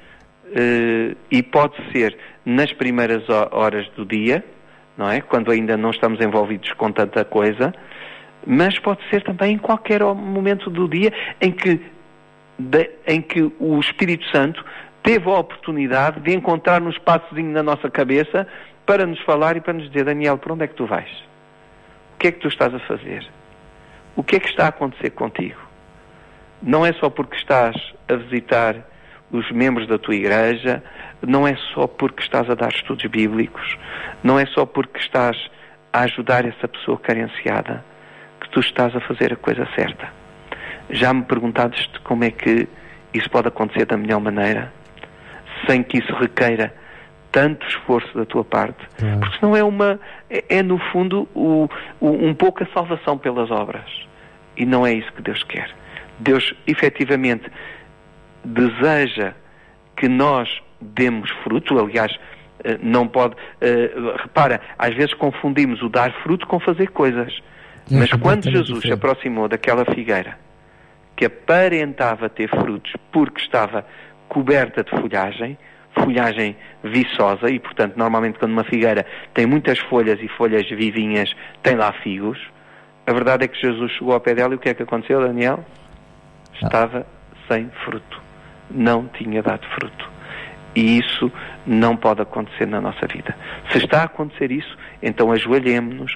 uh, 0.45 1.17
e 1.31 1.43
pode 1.43 1.75
ser 1.91 2.17
nas 2.45 2.71
primeiras 2.73 3.23
horas 3.29 3.87
do 3.95 4.05
dia, 4.05 4.43
não 4.97 5.09
é? 5.09 5.21
Quando 5.21 5.51
ainda 5.51 5.75
não 5.75 5.91
estamos 5.91 6.19
envolvidos 6.21 6.71
com 6.73 6.91
tanta 6.91 7.23
coisa, 7.25 7.73
mas 8.45 8.77
pode 8.79 9.01
ser 9.09 9.23
também 9.23 9.55
em 9.55 9.57
qualquer 9.57 10.01
momento 10.03 10.69
do 10.69 10.87
dia 10.87 11.11
em 11.41 11.51
que, 11.51 11.81
de, 12.59 12.89
em 13.07 13.21
que 13.21 13.51
o 13.59 13.79
Espírito 13.79 14.25
Santo 14.29 14.63
teve 15.01 15.29
a 15.29 15.39
oportunidade 15.39 16.19
de 16.19 16.33
encontrar 16.33 16.81
um 16.81 16.89
espaçozinho 16.89 17.51
na 17.51 17.63
nossa 17.63 17.89
cabeça 17.89 18.47
para 18.85 19.05
nos 19.05 19.19
falar 19.21 19.57
e 19.57 19.61
para 19.61 19.73
nos 19.73 19.89
dizer, 19.89 20.05
Daniel, 20.05 20.37
para 20.37 20.53
onde 20.53 20.63
é 20.63 20.67
que 20.67 20.75
tu 20.75 20.85
vais? 20.85 21.09
O 22.13 22.17
que 22.17 22.27
é 22.27 22.31
que 22.31 22.39
tu 22.39 22.47
estás 22.47 22.73
a 22.73 22.79
fazer? 22.79 23.27
O 24.15 24.23
que 24.23 24.37
é 24.37 24.39
que 24.39 24.47
está 24.47 24.65
a 24.65 24.69
acontecer 24.69 25.09
contigo? 25.11 25.59
Não 26.61 26.85
é 26.85 26.93
só 26.93 27.09
porque 27.09 27.35
estás 27.35 27.75
a 28.07 28.15
visitar 28.15 28.75
os 29.31 29.51
membros 29.51 29.87
da 29.87 29.97
tua 29.97 30.15
igreja, 30.15 30.83
não 31.21 31.47
é 31.47 31.55
só 31.73 31.87
porque 31.87 32.23
estás 32.23 32.49
a 32.49 32.55
dar 32.55 32.69
estudos 32.69 33.05
bíblicos, 33.05 33.77
não 34.23 34.39
é 34.39 34.45
só 34.45 34.65
porque 34.65 34.99
estás 34.99 35.37
a 35.91 36.01
ajudar 36.01 36.45
essa 36.45 36.67
pessoa 36.67 36.97
carenciada 36.97 37.83
que 38.39 38.49
tu 38.49 38.59
estás 38.59 38.95
a 38.95 39.01
fazer 39.01 39.33
a 39.33 39.35
coisa 39.35 39.67
certa. 39.75 40.07
Já 40.89 41.13
me 41.13 41.23
perguntaste 41.23 41.99
como 42.01 42.23
é 42.23 42.31
que 42.31 42.67
isso 43.13 43.29
pode 43.29 43.47
acontecer 43.47 43.85
da 43.85 43.97
melhor 43.97 44.19
maneira, 44.19 44.71
sem 45.67 45.83
que 45.83 45.97
isso 45.97 46.13
requeira 46.15 46.73
tanto 47.35 47.67
esforço 47.67 48.17
da 48.17 48.25
tua 48.25 48.45
parte, 48.45 48.87
claro. 48.97 49.19
porque 49.19 49.37
senão 49.39 49.57
é 49.57 49.61
uma 49.61 49.99
é, 50.29 50.45
é 50.47 50.63
no 50.63 50.77
fundo 50.77 51.27
o, 51.35 51.67
o, 51.99 52.09
um 52.09 52.33
pouco 52.33 52.63
a 52.63 52.67
salvação 52.67 53.17
pelas 53.17 53.51
obras 53.51 53.83
e 54.55 54.65
não 54.65 54.87
é 54.87 54.93
isso 54.93 55.11
que 55.11 55.21
Deus 55.21 55.43
quer. 55.43 55.69
Deus 56.17 56.55
efetivamente 56.65 57.51
deseja 58.45 59.33
que 59.97 60.07
nós 60.07 60.47
demos 60.79 61.29
fruto, 61.43 61.77
aliás, 61.77 62.13
uh, 62.13 62.79
não 62.81 63.05
pode. 63.05 63.35
Uh, 63.35 64.15
repara, 64.17 64.61
às 64.79 64.95
vezes 64.95 65.13
confundimos 65.15 65.81
o 65.81 65.89
dar 65.89 66.13
fruto 66.23 66.47
com 66.47 66.57
fazer 66.57 66.87
coisas. 66.91 67.37
É 67.91 67.97
Mas 67.97 68.13
quando 68.13 68.49
Jesus 68.49 68.81
se 68.81 68.93
aproximou 68.93 69.49
daquela 69.49 69.83
figueira 69.93 70.39
que 71.17 71.25
aparentava 71.25 72.29
ter 72.29 72.47
frutos 72.47 72.93
porque 73.11 73.41
estava 73.41 73.85
coberta 74.29 74.85
de 74.85 74.91
folhagem, 74.91 75.57
folhagem 75.95 76.55
viçosa, 76.83 77.49
e 77.49 77.59
portanto, 77.59 77.95
normalmente 77.97 78.37
quando 78.39 78.51
uma 78.51 78.63
figueira 78.63 79.05
tem 79.33 79.45
muitas 79.45 79.79
folhas 79.79 80.19
e 80.21 80.27
folhas 80.27 80.67
vivinhas, 80.69 81.33
tem 81.63 81.75
lá 81.75 81.91
figos. 81.91 82.39
A 83.07 83.13
verdade 83.13 83.45
é 83.45 83.47
que 83.47 83.59
Jesus 83.59 83.91
chegou 83.91 84.13
ao 84.13 84.19
pé 84.19 84.33
dela 84.33 84.53
e 84.53 84.57
o 84.57 84.59
que 84.59 84.69
é 84.69 84.73
que 84.73 84.83
aconteceu, 84.83 85.21
Daniel? 85.21 85.63
Ah. 86.61 86.65
Estava 86.65 87.05
sem 87.47 87.69
fruto. 87.83 88.21
Não 88.71 89.07
tinha 89.07 89.41
dado 89.43 89.65
fruto. 89.67 90.09
E 90.75 90.99
isso 90.99 91.31
não 91.65 91.95
pode 91.95 92.21
acontecer 92.21 92.67
na 92.67 92.81
nossa 92.81 93.07
vida. 93.07 93.35
Se 93.71 93.77
está 93.77 94.01
a 94.01 94.05
acontecer 94.05 94.51
isso, 94.51 94.77
então 95.01 95.31
ajoelhemos-nos, 95.31 96.13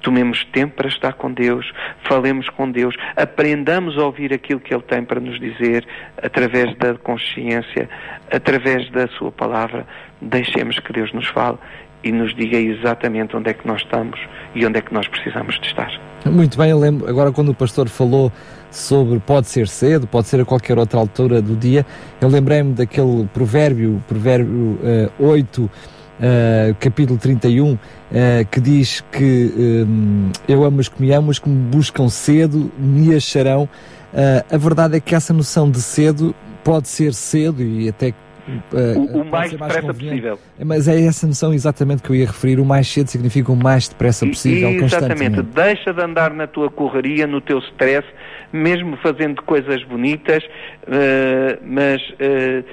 tomemos 0.00 0.44
tempo 0.46 0.74
para 0.76 0.88
estar 0.88 1.12
com 1.12 1.32
Deus, 1.32 1.72
falemos 2.02 2.48
com 2.48 2.70
Deus, 2.70 2.94
aprendamos 3.16 3.96
a 3.96 4.04
ouvir 4.04 4.32
aquilo 4.34 4.60
que 4.60 4.74
Ele 4.74 4.82
tem 4.82 5.04
para 5.04 5.20
nos 5.20 5.38
dizer 5.38 5.86
através 6.20 6.76
da 6.76 6.94
consciência, 6.94 7.88
através 8.30 8.90
da 8.90 9.06
Sua 9.08 9.30
palavra. 9.30 9.86
Deixemos 10.20 10.78
que 10.78 10.92
Deus 10.92 11.12
nos 11.12 11.28
fale 11.28 11.58
e 12.04 12.12
nos 12.12 12.34
diga 12.34 12.58
exatamente 12.58 13.36
onde 13.36 13.50
é 13.50 13.54
que 13.54 13.66
nós 13.66 13.80
estamos 13.82 14.18
e 14.54 14.66
onde 14.66 14.78
é 14.78 14.82
que 14.82 14.92
nós 14.92 15.06
precisamos 15.08 15.58
de 15.60 15.66
estar. 15.66 15.90
Muito 16.24 16.56
bem, 16.56 16.70
eu 16.70 16.78
lembro, 16.78 17.08
agora 17.08 17.32
quando 17.32 17.50
o 17.50 17.54
pastor 17.54 17.88
falou 17.88 18.30
sobre 18.70 19.18
pode 19.20 19.48
ser 19.48 19.68
cedo, 19.68 20.06
pode 20.06 20.28
ser 20.28 20.40
a 20.40 20.44
qualquer 20.44 20.78
outra 20.78 20.98
altura 20.98 21.42
do 21.42 21.56
dia. 21.56 21.84
Eu 22.20 22.28
lembrei-me 22.28 22.72
daquele 22.72 23.28
provérbio, 23.32 24.02
provérbio 24.06 24.78
uh, 25.18 25.24
8, 25.24 25.62
uh, 25.64 25.70
capítulo 26.78 27.18
31, 27.18 27.72
uh, 27.72 27.78
eh, 28.12 28.46
que 28.50 28.60
diz 28.60 29.02
que 29.12 29.52
um, 29.86 30.30
eu 30.46 30.64
amo 30.64 30.80
os 30.80 30.88
que 30.88 31.02
me 31.02 31.12
amam, 31.12 31.30
os 31.30 31.38
que 31.38 31.48
me 31.48 31.70
buscam 31.70 32.08
cedo 32.08 32.70
me 32.78 33.14
acharão. 33.14 33.64
Uh, 34.12 34.54
a 34.54 34.56
verdade 34.56 34.96
é 34.96 35.00
que 35.00 35.14
essa 35.14 35.32
noção 35.32 35.70
de 35.70 35.80
cedo 35.80 36.34
pode 36.62 36.88
ser 36.88 37.12
cedo 37.14 37.62
e 37.62 37.88
até 37.88 38.14
o, 38.96 39.20
o 39.20 39.24
mais, 39.24 39.52
mais 39.52 39.72
depressa 39.72 39.94
possível. 39.94 40.38
Mas 40.64 40.88
é 40.88 41.00
essa 41.02 41.26
noção 41.26 41.54
exatamente 41.54 42.02
que 42.02 42.10
eu 42.10 42.16
ia 42.16 42.26
referir. 42.26 42.58
O 42.58 42.64
mais 42.64 42.88
cedo 42.88 43.08
significa 43.08 43.52
o 43.52 43.56
mais 43.56 43.88
depressa 43.88 44.26
possível. 44.26 44.70
E, 44.70 44.76
exatamente. 44.82 45.42
Deixa 45.42 45.92
de 45.92 46.02
andar 46.02 46.32
na 46.32 46.46
tua 46.46 46.70
correria, 46.70 47.26
no 47.26 47.40
teu 47.40 47.58
stress, 47.58 48.06
mesmo 48.52 48.96
fazendo 48.96 49.42
coisas 49.42 49.82
bonitas, 49.84 50.42
uh, 50.44 51.58
mas 51.64 52.02
uh, 52.10 52.64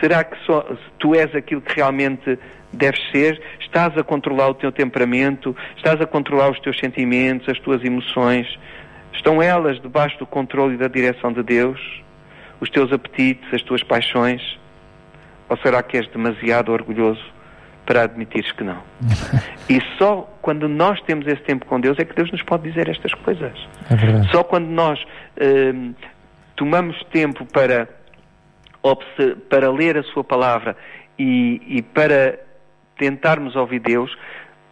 será 0.00 0.24
que 0.24 0.36
só, 0.44 0.66
tu 0.98 1.14
és 1.14 1.34
aquilo 1.34 1.60
que 1.60 1.74
realmente 1.74 2.38
deves 2.72 3.00
ser? 3.10 3.40
Estás 3.60 3.96
a 3.96 4.02
controlar 4.02 4.48
o 4.48 4.54
teu 4.54 4.72
temperamento? 4.72 5.56
Estás 5.76 6.00
a 6.00 6.06
controlar 6.06 6.50
os 6.50 6.60
teus 6.60 6.78
sentimentos, 6.78 7.48
as 7.48 7.58
tuas 7.60 7.84
emoções? 7.84 8.46
Estão 9.12 9.42
elas 9.42 9.80
debaixo 9.80 10.18
do 10.18 10.26
controle 10.26 10.74
e 10.74 10.78
da 10.78 10.88
direção 10.88 11.32
de 11.32 11.42
Deus? 11.42 12.03
Os 12.64 12.70
teus 12.70 12.92
apetites, 12.92 13.52
as 13.52 13.62
tuas 13.62 13.82
paixões? 13.82 14.42
Ou 15.48 15.56
será 15.58 15.82
que 15.82 15.96
és 15.98 16.08
demasiado 16.08 16.72
orgulhoso 16.72 17.22
para 17.86 18.02
admitires 18.02 18.50
que 18.52 18.64
não? 18.64 18.82
e 19.68 19.78
só 19.98 20.22
quando 20.40 20.68
nós 20.68 21.00
temos 21.02 21.26
esse 21.26 21.42
tempo 21.42 21.66
com 21.66 21.78
Deus 21.78 21.98
é 21.98 22.04
que 22.04 22.14
Deus 22.14 22.30
nos 22.32 22.42
pode 22.42 22.68
dizer 22.68 22.88
estas 22.88 23.12
coisas. 23.14 23.52
É 23.90 24.32
só 24.32 24.42
quando 24.42 24.66
nós 24.66 24.98
hum, 25.40 25.94
tomamos 26.56 26.98
tempo 27.12 27.44
para, 27.46 27.88
para 29.50 29.70
ler 29.70 29.98
a 29.98 30.02
Sua 30.04 30.24
palavra 30.24 30.76
e, 31.18 31.60
e 31.66 31.82
para 31.82 32.38
tentarmos 32.96 33.54
ouvir 33.56 33.80
Deus, 33.80 34.10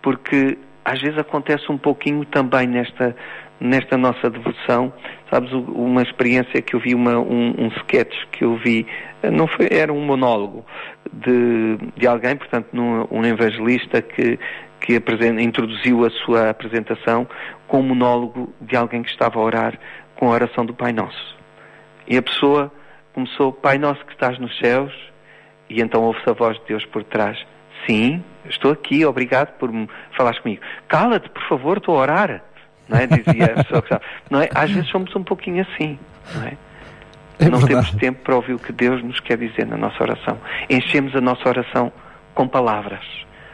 porque 0.01 0.59
às 0.85 1.01
vezes 1.01 1.19
acontece 1.19 1.71
um 1.71 1.79
pouquinho 1.79 2.25
também 2.25 2.67
nesta, 2.67 3.15
nesta 3.62 3.97
nossa 3.97 4.28
devoção. 4.28 4.92
Sabes, 5.31 5.52
uma 5.52 6.02
experiência 6.02 6.61
que 6.61 6.75
eu 6.75 6.81
vi, 6.81 6.95
uma, 6.95 7.19
um, 7.19 7.54
um 7.59 7.69
sketch 7.78 8.14
que 8.33 8.45
eu 8.45 8.57
vi, 8.57 8.87
não 9.23 9.47
foi, 9.47 9.69
era 9.71 9.92
um 9.92 10.04
monólogo 10.04 10.66
de, 11.12 11.78
de 11.97 12.07
alguém, 12.07 12.37
portanto, 12.37 12.69
num, 12.73 13.07
um 13.11 13.25
evangelista 13.25 14.03
que, 14.03 14.38
que 14.81 15.01
introduziu 15.40 16.05
a 16.05 16.11
sua 16.11 16.51
apresentação 16.51 17.27
com 17.68 17.81
um 17.81 17.85
monólogo 17.85 18.53
de 18.61 18.77
alguém 18.77 19.03
que 19.03 19.11
estava 19.11 19.38
a 19.38 19.42
orar 19.42 19.79
com 20.16 20.29
a 20.29 20.33
oração 20.33 20.66
do 20.66 20.75
Pai 20.75 20.92
Nosso. 20.92 21.37
E 22.09 22.16
a 22.18 22.22
pessoa 22.22 22.70
começou, 23.14 23.53
Pai 23.53 23.79
Nosso 23.79 24.05
que 24.05 24.12
estás 24.12 24.38
nos 24.38 24.59
céus, 24.59 24.92
e 25.70 25.81
então 25.81 26.03
ouve-se 26.03 26.29
a 26.29 26.33
voz 26.33 26.59
de 26.59 26.64
Deus 26.66 26.85
por 26.87 27.05
trás. 27.05 27.38
Sim, 27.87 28.22
estou 28.48 28.72
aqui, 28.72 29.05
obrigado 29.05 29.57
por 29.59 29.70
falares 30.16 30.38
comigo. 30.40 30.61
Cala-te, 30.88 31.29
por 31.31 31.42
favor, 31.48 31.79
estou 31.79 31.96
a 31.96 32.01
orar 32.01 32.52
não 32.88 32.99
é? 32.99 33.07
Dizia 33.07 33.47
a 33.47 33.64
pessoa 33.64 33.83
que 33.83 34.01
não 34.31 34.40
é? 34.40 34.49
Às 34.55 34.71
vezes 34.71 34.90
somos 34.90 35.14
um 35.14 35.23
pouquinho 35.23 35.62
assim, 35.62 35.99
não 36.35 36.42
é? 36.45 36.57
é 37.38 37.49
não 37.49 37.61
temos 37.64 37.90
tempo 37.92 38.21
para 38.23 38.37
ouvir 38.37 38.55
o 38.55 38.59
que 38.59 38.73
Deus 38.73 39.03
nos 39.03 39.21
quer 39.21 39.38
dizer 39.38 39.66
na 39.66 39.77
nossa 39.77 40.03
oração. 40.03 40.38
Enchemos 40.68 41.14
a 41.14 41.21
nossa 41.21 41.49
oração 41.49 41.92
com 42.35 42.49
palavras, 42.49 43.05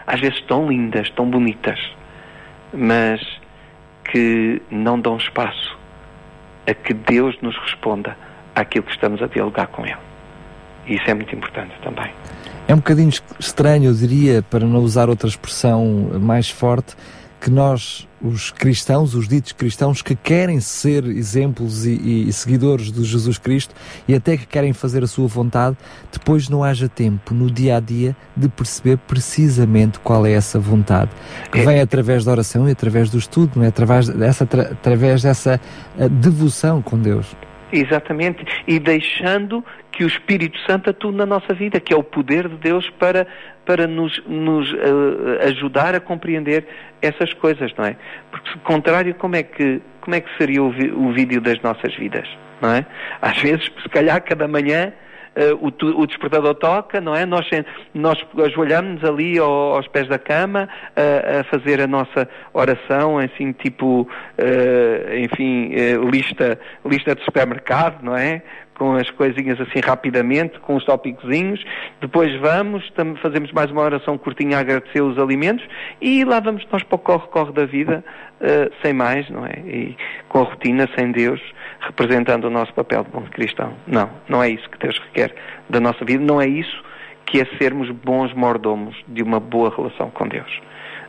às 0.07 0.21
vezes 0.21 0.41
tão 0.43 0.69
lindas, 0.69 1.11
tão 1.11 1.29
bonitas, 1.29 1.79
mas 2.73 3.21
que 4.05 4.63
não 4.71 4.99
dão 5.01 5.17
espaço 5.17 5.77
a 6.67 6.75
que 6.75 6.93
Deus 6.93 7.37
nos 7.41 7.57
responda 7.59 8.17
àquilo 8.55 8.85
que 8.85 8.93
estamos 8.93 9.23
a 9.23 9.27
dialogar 9.27 9.69
com 9.69 9.85
Ele. 9.85 9.97
E 10.87 10.95
isso 10.95 11.05
é 11.09 11.15
muito 11.15 11.35
importante 11.35 11.73
também. 11.83 12.11
É 12.67 12.75
um 12.75 12.79
bocadinho 12.79 13.11
estranho, 13.39 13.85
eu 13.85 13.95
diria, 13.95 14.43
para 14.43 14.61
não 14.61 14.81
usar 14.81 15.09
outra 15.09 15.29
expressão 15.29 16.11
mais 16.21 16.51
forte, 16.51 16.95
que 17.41 17.51
nós, 17.51 18.09
os 18.21 18.51
cristãos, 18.51 19.15
os 19.15 19.29
ditos 19.29 19.53
cristãos, 19.53 20.03
que 20.03 20.15
querem 20.15 20.61
ser 20.61 21.05
exemplos 21.05 21.87
e, 21.87 22.29
e, 22.29 22.33
seguidores 22.33 22.91
de 22.91 23.05
Jesus 23.05 23.39
Cristo 23.39 23.75
e 24.07 24.15
até 24.15 24.37
que 24.37 24.47
querem 24.47 24.73
fazer 24.73 25.05
a 25.05 25.07
sua 25.07 25.29
vontade, 25.29 25.77
depois 26.13 26.49
não 26.49 26.65
haja 26.65 26.89
tempo 26.89 27.33
no 27.33 27.51
dia 27.51 27.77
a 27.77 27.81
dia 27.81 28.17
de 28.37 28.49
perceber 28.49 28.99
precisamente 28.99 29.99
qual 30.01 30.27
é 30.27 30.33
essa 30.33 30.59
vontade, 30.59 31.11
que 31.53 31.61
é. 31.61 31.65
vem 31.65 31.81
através 31.81 32.25
da 32.25 32.33
oração 32.33 32.69
e 32.69 32.73
através 32.73 33.09
do 33.11 33.19
estudo, 33.19 33.53
não 33.57 33.65
é? 33.65 33.69
através 33.69 34.09
dessa, 34.09 34.45
através 34.45 35.23
dessa 35.23 35.61
eh, 35.99 36.09
devoção 36.09 36.83
com 36.83 36.99
Deus. 36.99 37.37
Exatamente, 37.73 38.45
e 38.67 38.79
deixando 38.79 39.65
que 39.93 40.05
o 40.05 40.07
Espírito 40.07 40.59
Santo 40.61 40.91
atue 40.91 41.13
na 41.13 41.27
nossa 41.27 41.53
vida, 41.53 41.79
que 41.79 41.93
é 41.93 41.97
o 41.97 42.03
poder 42.03 42.49
de 42.49 42.57
Deus 42.57 42.89
para, 42.99 43.27
para 43.67 43.87
nos, 43.87 44.23
nos 44.27 44.73
uh, 44.73 45.47
ajudar 45.49 45.95
a 45.95 46.01
compreender 46.01 46.67
essas 47.03 47.33
coisas, 47.35 47.73
não 47.77 47.85
é? 47.85 47.97
Porque, 48.31 48.51
se 48.51 48.59
contrário, 48.59 49.15
como 49.15 49.37
é 49.37 49.43
que, 49.43 49.83
como 50.01 50.15
é 50.15 50.21
que 50.21 50.35
seria 50.39 50.63
o, 50.63 50.69
o 50.69 51.13
vídeo 51.13 51.41
das 51.41 51.61
nossas 51.61 51.95
vidas, 51.95 52.27
não 52.63 52.71
é? 52.71 52.87
Às 53.21 53.39
vezes, 53.39 53.71
se 53.83 53.89
calhar, 53.89 54.23
cada 54.23 54.49
manhã 54.49 54.93
o, 55.61 56.01
o, 56.01 56.07
despertador 56.07 56.55
toca, 56.55 57.01
não 57.01 57.15
é? 57.15 57.25
Nós, 57.25 57.49
nós 57.95 58.19
ajoelhamos 58.45 59.05
ali 59.05 59.39
ao, 59.39 59.77
aos 59.77 59.87
pés 59.89 60.09
da 60.09 60.19
cama 60.19 60.69
uh, 60.97 61.41
a 61.41 61.45
fazer 61.45 61.81
a 61.81 61.87
nossa 61.87 62.29
oração, 62.53 63.19
assim, 63.19 63.53
tipo, 63.53 64.03
uh, 64.03 65.17
enfim, 65.17 65.71
lista, 66.11 66.59
lista 66.85 67.15
de 67.15 67.25
supermercado, 67.25 68.03
não 68.03 68.17
é? 68.17 68.43
Com 68.79 68.95
as 68.95 69.11
coisinhas 69.11 69.61
assim 69.61 69.81
rapidamente, 69.85 70.59
com 70.61 70.77
os 70.77 70.85
tópicozinhos, 70.85 71.63
depois 72.01 72.35
vamos, 72.41 72.91
fazemos 73.21 73.53
mais 73.53 73.71
uma 73.71 73.83
oração 73.83 74.17
curtinha 74.17 74.57
a 74.57 74.61
agradecer 74.61 75.03
os 75.03 75.19
alimentos 75.19 75.67
e 76.01 76.25
lá 76.25 76.41
vamos 76.41 76.67
nós 76.71 76.83
para 76.85 76.97
o 76.97 76.99
corre-corre 76.99 77.53
da 77.53 77.67
vida, 77.67 78.05
uh, 78.41 78.73
sem 78.83 78.93
mais, 78.93 79.29
não 79.29 79.45
é? 79.45 79.59
E 79.67 79.97
com 80.29 80.41
a 80.41 80.45
rotina, 80.45 80.89
sem 80.97 81.11
Deus, 81.11 81.41
representando 81.81 82.45
o 82.45 82.51
nosso 82.51 82.73
papel 82.73 83.03
de 83.05 83.11
bom 83.11 83.23
cristão. 83.23 83.75
Não, 83.87 84.09
não 84.29 84.43
é 84.43 84.51
isso 84.51 84.69
que 84.71 84.79
Deus 84.79 84.99
requer 84.99 85.35
da 85.69 85.81
nossa 85.81 86.05
vida, 86.05 86.25
não 86.25 86.41
é 86.41 86.47
isso 86.47 86.83
que 87.27 87.41
é 87.41 87.45
sermos 87.59 87.91
bons 87.91 88.33
mordomos 88.33 88.97
de 89.07 89.23
uma 89.23 89.39
boa 89.39 89.75
relação 89.75 90.11
com 90.11 90.27
Deus. 90.27 90.61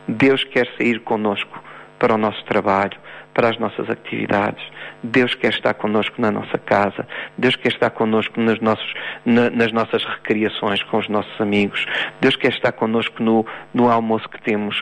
Deus 0.06 0.44
quer 0.44 0.66
sair 0.76 1.00
conosco 1.00 1.62
para 1.98 2.14
o 2.14 2.18
nosso 2.18 2.44
trabalho, 2.44 2.98
para 3.34 3.48
as 3.48 3.58
nossas 3.58 3.88
atividades. 3.88 4.62
Deus 5.02 5.34
quer 5.34 5.52
estar 5.52 5.74
connosco 5.74 6.20
na 6.20 6.30
nossa 6.30 6.58
casa. 6.58 7.06
Deus 7.38 7.56
quer 7.56 7.72
estar 7.72 7.90
connosco 7.90 8.40
nas, 8.40 8.60
nossos, 8.60 8.92
na, 9.24 9.50
nas 9.50 9.72
nossas 9.72 10.04
recriações 10.04 10.82
com 10.84 10.98
os 10.98 11.08
nossos 11.08 11.40
amigos. 11.40 11.86
Deus 12.20 12.36
quer 12.36 12.52
estar 12.52 12.72
connosco 12.72 13.22
no, 13.22 13.46
no 13.72 13.90
almoço 13.90 14.28
que 14.28 14.40
temos. 14.42 14.80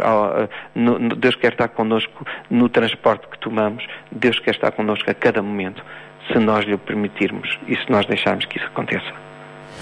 No, 0.75 0.99
no, 0.99 1.17
Deus 1.17 1.37
quer 1.37 1.53
estar 1.53 1.69
connosco 1.69 2.27
no 2.51 2.69
transporte 2.69 3.29
que 3.29 3.39
tomamos. 3.39 3.87
Deus 4.11 4.39
quer 4.41 4.53
estar 4.53 4.73
connosco 4.73 5.11
a 5.11 5.15
cada 5.15 5.43
momento, 5.43 5.83
se 6.33 6.39
nós 6.39 6.65
lhe 6.65 6.77
permitirmos 6.77 7.59
e 7.67 7.77
se 7.77 7.91
nós 7.91 8.07
deixarmos 8.07 8.45
que 8.47 8.59
isso 8.59 8.67
aconteça. 8.67 9.29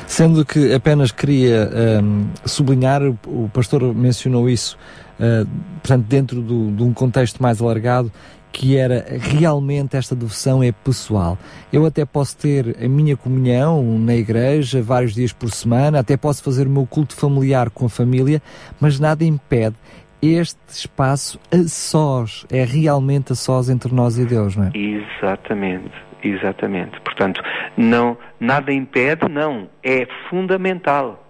Sendo 0.07 0.45
que 0.45 0.73
apenas 0.73 1.11
queria 1.11 1.69
um, 2.03 2.29
sublinhar, 2.45 3.03
o 3.27 3.51
pastor 3.53 3.83
mencionou 3.95 4.49
isso, 4.49 4.79
uh, 5.19 5.47
portanto, 5.83 6.05
dentro 6.07 6.41
do, 6.41 6.71
de 6.71 6.83
um 6.83 6.93
contexto 6.93 7.43
mais 7.43 7.61
alargado, 7.61 8.13
que 8.57 8.75
era 8.75 9.05
realmente 9.21 9.99
esta 9.99 10.17
devoção 10.17 10.63
é 10.63 10.73
pessoal. 10.73 11.37
Eu 11.71 11.85
até 11.85 12.07
posso 12.07 12.39
ter 12.39 12.75
a 12.83 12.89
minha 12.89 13.15
comunhão 13.15 13.83
na 13.99 14.15
igreja 14.17 14.81
vários 14.81 15.15
dias 15.15 15.31
por 15.31 15.51
semana, 15.51 15.99
até 15.99 16.17
posso 16.17 16.43
fazer 16.43 16.67
o 16.67 16.71
meu 16.71 16.87
culto 16.87 17.15
familiar 17.15 17.69
com 17.69 17.85
a 17.85 17.89
família, 17.91 18.41
mas 18.81 18.99
nada 18.99 19.23
impede 19.25 19.77
este 20.23 20.59
espaço 20.71 21.39
a 21.53 21.69
sós, 21.69 22.47
é 22.51 22.65
realmente 22.65 23.31
a 23.31 23.35
sós 23.35 23.69
entre 23.69 23.95
nós 23.95 24.17
e 24.17 24.25
Deus, 24.25 24.57
não 24.57 24.65
é? 24.65 24.71
Exatamente, 24.75 25.93
exatamente. 26.25 26.99
Portanto, 27.03 27.43
não, 27.77 28.17
nada 28.41 28.73
impede, 28.73 29.29
não, 29.29 29.69
é 29.83 30.09
fundamental 30.31 31.26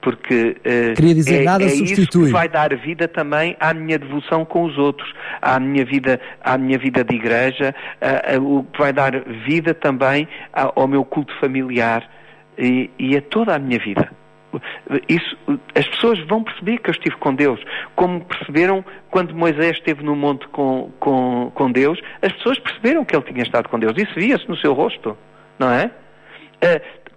porque 0.00 0.56
uh, 0.60 0.94
Queria 0.94 1.14
dizer, 1.14 1.40
é, 1.42 1.44
nada 1.44 1.64
é 1.64 1.68
substitui. 1.68 2.02
isso 2.02 2.26
que 2.26 2.32
vai 2.32 2.48
dar 2.48 2.74
vida 2.76 3.08
também 3.08 3.56
à 3.58 3.74
minha 3.74 3.98
devoção 3.98 4.44
com 4.44 4.64
os 4.64 4.78
outros, 4.78 5.12
à 5.42 5.58
minha 5.58 5.84
vida, 5.84 6.20
à 6.40 6.56
minha 6.56 6.78
vida 6.78 7.02
de 7.02 7.14
igreja, 7.14 7.74
uh, 8.00 8.40
uh, 8.40 8.58
o 8.58 8.64
que 8.64 8.78
vai 8.78 8.92
dar 8.92 9.20
vida 9.46 9.74
também 9.74 10.28
ao 10.52 10.86
meu 10.86 11.04
culto 11.04 11.34
familiar 11.40 12.08
e, 12.56 12.90
e 12.98 13.16
a 13.16 13.22
toda 13.22 13.54
a 13.54 13.58
minha 13.58 13.78
vida. 13.78 14.08
Isso, 15.08 15.36
as 15.74 15.86
pessoas 15.88 16.18
vão 16.26 16.42
perceber 16.42 16.78
que 16.78 16.88
eu 16.88 16.92
estive 16.92 17.16
com 17.16 17.34
Deus, 17.34 17.60
como 17.94 18.24
perceberam 18.24 18.84
quando 19.10 19.34
Moisés 19.34 19.76
esteve 19.76 20.02
no 20.02 20.16
monte 20.16 20.46
com, 20.48 20.90
com, 20.98 21.50
com 21.54 21.70
Deus, 21.70 22.00
as 22.22 22.32
pessoas 22.32 22.58
perceberam 22.60 23.04
que 23.04 23.14
ele 23.14 23.24
tinha 23.24 23.42
estado 23.42 23.68
com 23.68 23.78
Deus. 23.78 23.92
Isso 23.96 24.14
via-se 24.14 24.48
no 24.48 24.56
seu 24.56 24.72
rosto, 24.72 25.16
não 25.58 25.70
é? 25.70 25.90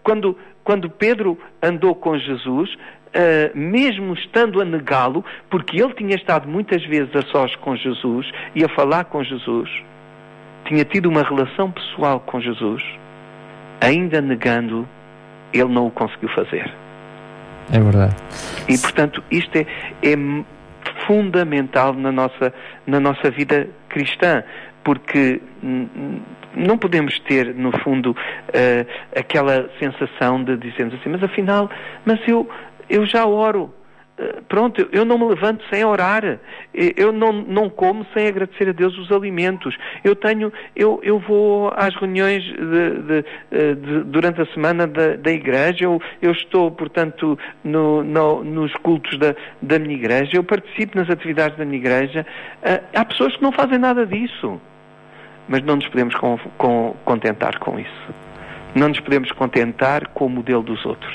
Quando, 0.09 0.35
quando 0.63 0.89
Pedro 0.89 1.37
andou 1.61 1.93
com 1.93 2.17
Jesus, 2.17 2.75
Uh, 3.09 3.57
mesmo 3.57 4.13
estando 4.13 4.61
a 4.61 4.63
negá-lo, 4.63 5.25
porque 5.49 5.81
ele 5.81 5.95
tinha 5.95 6.15
estado 6.15 6.47
muitas 6.47 6.85
vezes 6.85 7.09
a 7.15 7.23
sós 7.23 7.55
com 7.55 7.75
Jesus 7.75 8.31
e 8.53 8.63
a 8.63 8.69
falar 8.69 9.05
com 9.05 9.23
Jesus, 9.23 9.67
tinha 10.65 10.85
tido 10.85 11.09
uma 11.09 11.23
relação 11.23 11.71
pessoal 11.71 12.19
com 12.19 12.39
Jesus, 12.39 12.83
ainda 13.81 14.21
negando, 14.21 14.87
ele 15.51 15.69
não 15.69 15.87
o 15.87 15.91
conseguiu 15.91 16.29
fazer. 16.35 16.71
É 17.73 17.79
verdade. 17.79 18.15
E 18.69 18.77
portanto, 18.77 19.23
isto 19.31 19.55
é, 19.55 19.65
é 20.03 20.15
fundamental 21.07 21.95
na 21.95 22.11
nossa, 22.11 22.53
na 22.85 22.99
nossa 22.99 23.31
vida 23.31 23.67
cristã, 23.89 24.43
porque 24.83 25.41
não 26.55 26.77
podemos 26.77 27.17
ter, 27.19 27.53
no 27.53 27.71
fundo, 27.79 28.11
uh, 28.11 28.87
aquela 29.15 29.69
sensação 29.79 30.43
de 30.43 30.57
dizermos 30.57 30.95
assim, 30.95 31.09
mas 31.09 31.23
afinal, 31.23 31.69
mas 32.05 32.19
eu, 32.27 32.49
eu 32.89 33.05
já 33.05 33.25
oro. 33.25 33.73
Uh, 34.17 34.41
pronto, 34.49 34.85
eu 34.91 35.05
não 35.05 35.17
me 35.17 35.25
levanto 35.29 35.63
sem 35.69 35.85
orar, 35.85 36.39
eu 36.73 37.11
não, 37.13 37.31
não 37.31 37.69
como 37.69 38.05
sem 38.13 38.27
agradecer 38.27 38.67
a 38.67 38.73
Deus 38.73 38.97
os 38.97 39.11
alimentos. 39.11 39.77
Eu 40.03 40.13
tenho, 40.13 40.51
eu, 40.75 40.99
eu 41.03 41.19
vou 41.19 41.71
às 41.73 41.95
reuniões 41.95 42.43
de, 42.43 42.53
de, 42.53 43.25
eh, 43.51 43.75
de, 43.75 44.03
durante 44.03 44.41
a 44.41 44.45
semana 44.47 44.85
da, 44.85 45.15
da 45.15 45.31
igreja, 45.31 45.85
eu, 45.85 46.01
eu 46.21 46.31
estou, 46.31 46.69
portanto, 46.69 47.39
no, 47.63 48.03
no, 48.03 48.43
nos 48.43 48.73
cultos 48.83 49.17
da, 49.17 49.33
da 49.61 49.79
minha 49.79 49.95
igreja, 49.95 50.31
eu 50.33 50.43
participo 50.43 50.97
nas 50.97 51.09
atividades 51.09 51.57
da 51.57 51.63
minha 51.63 51.79
igreja. 51.79 52.25
Há 52.93 53.05
pessoas 53.05 53.35
que 53.37 53.41
não 53.41 53.53
fazem 53.53 53.77
nada 53.77 54.05
disso 54.05 54.59
mas 55.49 55.63
não 55.63 55.75
nos 55.75 55.87
podemos 55.87 56.15
com, 56.15 56.37
com, 56.57 56.95
contentar 57.03 57.57
com 57.59 57.79
isso. 57.79 58.13
Não 58.75 58.87
nos 58.87 58.99
podemos 58.99 59.31
contentar 59.31 60.07
com 60.09 60.27
o 60.27 60.29
modelo 60.29 60.61
dos 60.61 60.85
outros. 60.85 61.13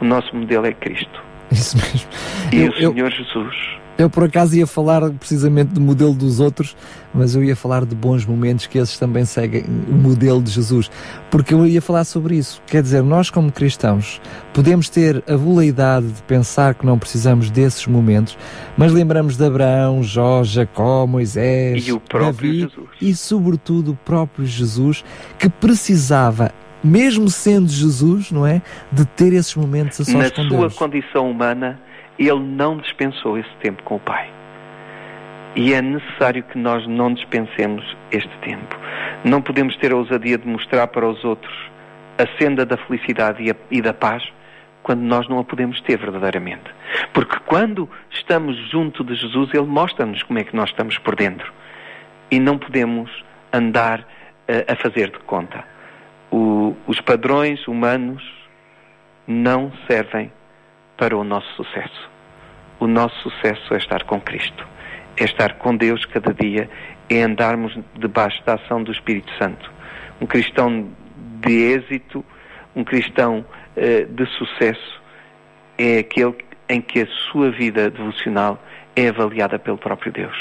O 0.00 0.04
nosso 0.04 0.34
modelo 0.34 0.64
é 0.64 0.72
Cristo. 0.72 1.22
Isso 1.50 1.76
mesmo. 1.76 2.08
E 2.52 2.62
eu, 2.62 2.70
o 2.70 2.74
Senhor 2.74 2.96
eu, 2.96 3.10
Jesus. 3.10 3.83
Eu 3.96 4.10
por 4.10 4.24
acaso 4.24 4.56
ia 4.56 4.66
falar 4.66 5.08
precisamente 5.12 5.68
do 5.68 5.80
modelo 5.80 6.14
dos 6.14 6.40
outros, 6.40 6.76
mas 7.14 7.36
eu 7.36 7.44
ia 7.44 7.54
falar 7.54 7.84
de 7.84 7.94
bons 7.94 8.26
momentos 8.26 8.66
que 8.66 8.76
esses 8.78 8.98
também 8.98 9.24
seguem 9.24 9.64
o 9.88 9.94
modelo 9.94 10.42
de 10.42 10.50
Jesus. 10.50 10.90
Porque 11.30 11.54
eu 11.54 11.64
ia 11.64 11.80
falar 11.80 12.04
sobre 12.04 12.36
isso. 12.36 12.60
Quer 12.66 12.82
dizer, 12.82 13.02
nós 13.02 13.30
como 13.30 13.52
cristãos 13.52 14.20
podemos 14.52 14.88
ter 14.88 15.22
a 15.28 15.36
voleidade 15.36 16.08
de 16.08 16.22
pensar 16.24 16.74
que 16.74 16.84
não 16.84 16.98
precisamos 16.98 17.50
desses 17.50 17.86
momentos, 17.86 18.36
mas 18.76 18.92
lembramos 18.92 19.36
de 19.36 19.44
Abraão, 19.44 20.02
Jó, 20.02 20.42
Jacó, 20.42 21.06
Moisés, 21.06 21.86
e 21.86 21.92
o 21.92 22.00
próprio 22.00 22.32
Davi 22.50 22.60
Jesus. 22.60 22.88
e 23.00 23.14
sobretudo 23.14 23.92
o 23.92 23.96
próprio 23.96 24.44
Jesus 24.44 25.04
que 25.38 25.48
precisava 25.48 26.50
mesmo 26.84 27.30
sendo 27.30 27.68
Jesus, 27.68 28.30
não 28.30 28.46
é, 28.46 28.60
de 28.92 29.06
ter 29.06 29.32
esses 29.32 29.54
momentos 29.56 30.02
a 30.02 30.04
sós 30.04 30.14
Na 30.14 30.28
sua 30.28 30.48
Deus. 30.48 30.74
condição 30.74 31.30
humana, 31.30 31.80
ele 32.18 32.40
não 32.40 32.76
dispensou 32.76 33.38
esse 33.38 33.54
tempo 33.62 33.82
com 33.82 33.96
o 33.96 34.00
Pai. 34.00 34.30
E 35.56 35.72
é 35.72 35.80
necessário 35.80 36.42
que 36.42 36.58
nós 36.58 36.86
não 36.86 37.14
dispensemos 37.14 37.84
este 38.10 38.36
tempo. 38.38 38.76
Não 39.24 39.40
podemos 39.40 39.76
ter 39.76 39.92
a 39.92 39.96
ousadia 39.96 40.36
de 40.36 40.46
mostrar 40.48 40.86
para 40.88 41.08
os 41.08 41.24
outros 41.24 41.54
a 42.18 42.26
senda 42.38 42.66
da 42.66 42.76
felicidade 42.76 43.42
e, 43.42 43.50
a, 43.50 43.56
e 43.70 43.80
da 43.80 43.92
paz 43.92 44.22
quando 44.82 45.00
nós 45.00 45.28
não 45.28 45.38
a 45.38 45.44
podemos 45.44 45.80
ter 45.80 45.96
verdadeiramente. 45.96 46.70
Porque 47.12 47.38
quando 47.46 47.88
estamos 48.10 48.56
junto 48.70 49.02
de 49.02 49.14
Jesus, 49.14 49.50
Ele 49.54 49.66
mostra-nos 49.66 50.22
como 50.24 50.38
é 50.38 50.44
que 50.44 50.54
nós 50.54 50.70
estamos 50.70 50.98
por 50.98 51.16
dentro. 51.16 51.52
E 52.30 52.38
não 52.38 52.58
podemos 52.58 53.10
andar 53.52 54.00
uh, 54.00 54.72
a 54.72 54.76
fazer 54.76 55.10
de 55.10 55.18
conta. 55.20 55.64
O, 56.30 56.76
os 56.86 57.00
padrões 57.00 57.66
humanos 57.66 58.22
não 59.26 59.72
servem 59.88 60.30
para 60.96 61.16
o 61.16 61.24
nosso 61.24 61.48
sucesso. 61.54 62.10
O 62.80 62.86
nosso 62.86 63.16
sucesso 63.22 63.74
é 63.74 63.78
estar 63.78 64.04
com 64.04 64.20
Cristo, 64.20 64.66
é 65.16 65.24
estar 65.24 65.54
com 65.54 65.76
Deus 65.76 66.04
cada 66.06 66.32
dia, 66.32 66.68
é 67.08 67.22
andarmos 67.22 67.76
debaixo 67.98 68.42
da 68.44 68.54
ação 68.54 68.82
do 68.82 68.92
Espírito 68.92 69.30
Santo. 69.38 69.70
Um 70.20 70.26
cristão 70.26 70.88
de 71.40 71.52
êxito, 71.52 72.24
um 72.74 72.84
cristão 72.84 73.44
uh, 73.76 74.06
de 74.06 74.26
sucesso, 74.36 75.02
é 75.78 75.98
aquele 75.98 76.34
em 76.68 76.80
que 76.80 77.00
a 77.00 77.06
sua 77.30 77.50
vida 77.50 77.90
devocional 77.90 78.62
é 78.96 79.08
avaliada 79.08 79.58
pelo 79.58 79.76
próprio 79.76 80.12
Deus 80.12 80.36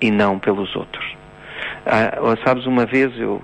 e 0.00 0.10
não 0.10 0.38
pelos 0.38 0.74
outros. 0.76 1.16
Ah, 1.86 2.36
sabes, 2.44 2.66
uma 2.66 2.84
vez 2.84 3.16
eu, 3.18 3.42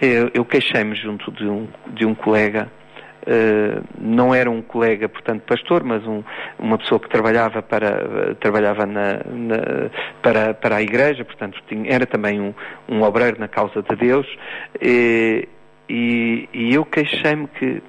eu, 0.00 0.30
eu 0.32 0.44
queixei-me 0.44 0.94
junto 0.94 1.32
de 1.32 1.46
um, 1.46 1.66
de 1.88 2.04
um 2.04 2.14
colega 2.14 2.70
Uh, 3.20 3.84
não 3.98 4.34
era 4.34 4.50
um 4.50 4.62
colega, 4.62 5.08
portanto, 5.08 5.42
pastor, 5.42 5.84
mas 5.84 6.06
um, 6.06 6.22
uma 6.58 6.78
pessoa 6.78 6.98
que 6.98 7.08
trabalhava 7.08 7.60
para, 7.60 8.30
uh, 8.30 8.34
trabalhava 8.36 8.86
na, 8.86 9.18
na, 9.26 9.90
para, 10.22 10.54
para 10.54 10.76
a 10.76 10.82
igreja, 10.82 11.22
portanto, 11.24 11.62
tinha, 11.68 11.92
era 11.92 12.06
também 12.06 12.40
um, 12.40 12.54
um 12.88 13.02
obreiro 13.02 13.38
na 13.38 13.46
causa 13.46 13.82
de 13.82 13.94
Deus, 13.94 14.26
e, 14.80 15.46
e, 15.88 16.48
e 16.52 16.74
eu 16.74 16.84
queixei-me 16.84 17.46
que 17.46 17.82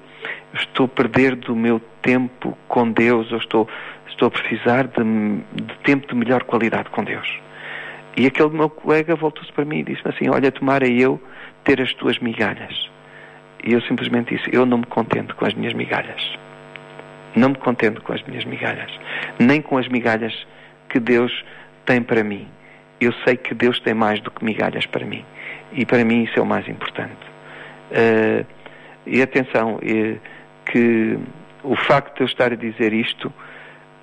estou 0.54 0.86
a 0.86 0.88
perder 0.88 1.34
do 1.36 1.56
meu 1.56 1.80
tempo 2.02 2.56
com 2.68 2.90
Deus, 2.90 3.30
eu 3.30 3.38
estou, 3.38 3.68
estou 4.08 4.28
a 4.28 4.30
precisar 4.30 4.86
de, 4.86 5.02
de 5.02 5.78
tempo 5.82 6.06
de 6.06 6.14
melhor 6.14 6.42
qualidade 6.44 6.90
com 6.90 7.02
Deus. 7.02 7.40
E 8.16 8.26
aquele 8.26 8.50
meu 8.50 8.68
colega 8.68 9.14
voltou-se 9.14 9.50
para 9.52 9.64
mim 9.64 9.78
e 9.78 9.84
disse-me 9.84 10.10
assim: 10.14 10.28
Olha, 10.28 10.52
tomara 10.52 10.86
eu 10.86 11.20
ter 11.64 11.80
as 11.80 11.94
tuas 11.94 12.18
migalhas. 12.18 12.90
E 13.62 13.72
eu 13.72 13.80
simplesmente 13.82 14.36
disse: 14.36 14.48
Eu 14.52 14.66
não 14.66 14.78
me 14.78 14.86
contento 14.86 15.34
com 15.36 15.44
as 15.44 15.54
minhas 15.54 15.74
migalhas. 15.74 16.22
Não 17.34 17.50
me 17.50 17.56
contento 17.56 18.02
com 18.02 18.12
as 18.12 18.22
minhas 18.24 18.44
migalhas. 18.44 18.90
Nem 19.38 19.62
com 19.62 19.78
as 19.78 19.88
migalhas 19.88 20.34
que 20.88 20.98
Deus 20.98 21.32
tem 21.86 22.02
para 22.02 22.22
mim. 22.22 22.46
Eu 23.00 23.12
sei 23.24 23.36
que 23.36 23.54
Deus 23.54 23.80
tem 23.80 23.94
mais 23.94 24.20
do 24.20 24.30
que 24.30 24.44
migalhas 24.44 24.86
para 24.86 25.04
mim. 25.04 25.24
E 25.72 25.86
para 25.86 26.04
mim 26.04 26.24
isso 26.24 26.38
é 26.38 26.42
o 26.42 26.46
mais 26.46 26.68
importante. 26.68 27.16
Uh, 27.90 28.46
e 29.06 29.20
atenção, 29.22 29.76
uh, 29.76 30.20
que 30.66 31.18
o 31.62 31.76
facto 31.76 32.16
de 32.16 32.22
eu 32.22 32.26
estar 32.26 32.52
a 32.52 32.56
dizer 32.56 32.92
isto, 32.92 33.32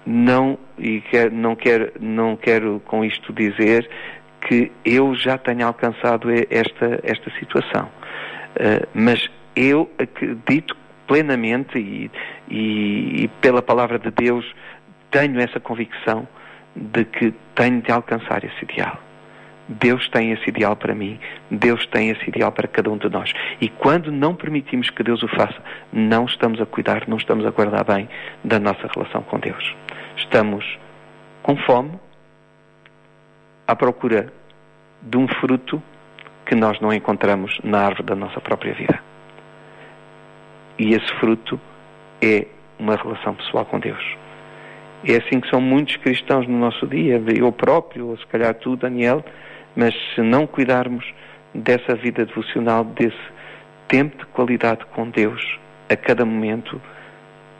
não, 0.05 0.57
e 0.77 1.01
quer, 1.01 1.31
não, 1.31 1.55
quero, 1.55 1.91
não 1.99 2.35
quero 2.35 2.81
com 2.85 3.05
isto 3.05 3.31
dizer 3.31 3.89
que 4.41 4.71
eu 4.83 5.13
já 5.15 5.37
tenha 5.37 5.65
alcançado 5.65 6.29
esta, 6.49 6.99
esta 7.03 7.29
situação. 7.39 7.89
Uh, 8.55 8.87
mas 8.93 9.29
eu 9.55 9.89
acredito 9.97 10.75
plenamente 11.07 11.77
e, 11.77 12.11
e, 12.49 13.23
e, 13.23 13.27
pela 13.41 13.61
palavra 13.61 13.97
de 13.97 14.11
Deus 14.11 14.45
tenho 15.09 15.39
essa 15.39 15.59
convicção 15.59 16.27
de 16.75 17.03
que 17.03 17.33
tenho 17.55 17.81
de 17.81 17.91
alcançar 17.91 18.43
esse 18.43 18.63
ideal. 18.63 18.97
Deus 19.67 20.07
tem 20.09 20.31
esse 20.31 20.49
ideal 20.49 20.75
para 20.75 20.95
mim, 20.95 21.19
Deus 21.49 21.85
tem 21.87 22.09
esse 22.09 22.27
ideal 22.27 22.51
para 22.51 22.67
cada 22.67 22.89
um 22.89 22.97
de 22.97 23.07
nós. 23.09 23.31
E 23.61 23.69
quando 23.69 24.11
não 24.11 24.33
permitimos 24.33 24.89
que 24.89 25.03
Deus 25.03 25.21
o 25.21 25.27
faça, 25.27 25.61
não 25.93 26.25
estamos 26.25 26.59
a 26.59 26.65
cuidar, 26.65 27.07
não 27.07 27.17
estamos 27.17 27.45
a 27.45 27.51
guardar 27.51 27.83
bem 27.83 28.09
da 28.43 28.59
nossa 28.59 28.87
relação 28.93 29.21
com 29.21 29.39
Deus. 29.39 29.75
Estamos 30.17 30.65
com 31.43 31.55
fome, 31.57 31.99
à 33.67 33.75
procura 33.75 34.33
de 35.01 35.17
um 35.17 35.27
fruto 35.27 35.81
que 36.45 36.55
nós 36.55 36.79
não 36.81 36.91
encontramos 36.91 37.59
na 37.63 37.85
árvore 37.85 38.03
da 38.03 38.15
nossa 38.15 38.41
própria 38.41 38.73
vida. 38.73 39.08
E 40.79 40.93
esse 40.93 41.13
fruto 41.19 41.59
é 42.21 42.47
uma 42.79 42.95
relação 42.95 43.35
pessoal 43.35 43.65
com 43.65 43.79
Deus. 43.79 44.03
É 45.05 45.17
assim 45.17 45.41
que 45.41 45.49
são 45.49 45.59
muitos 45.59 45.97
cristãos 45.97 46.47
no 46.47 46.57
nosso 46.57 46.87
dia, 46.87 47.21
eu 47.27 47.51
próprio, 47.51 48.07
ou 48.07 48.17
se 48.17 48.25
calhar 48.27 48.53
tu, 48.55 48.75
Daniel, 48.75 49.23
Mas 49.75 49.93
se 50.15 50.21
não 50.21 50.47
cuidarmos 50.47 51.05
dessa 51.53 51.95
vida 51.95 52.25
devocional, 52.25 52.83
desse 52.83 53.17
tempo 53.87 54.17
de 54.17 54.25
qualidade 54.27 54.85
com 54.87 55.09
Deus, 55.09 55.59
a 55.89 55.95
cada 55.95 56.25
momento, 56.25 56.81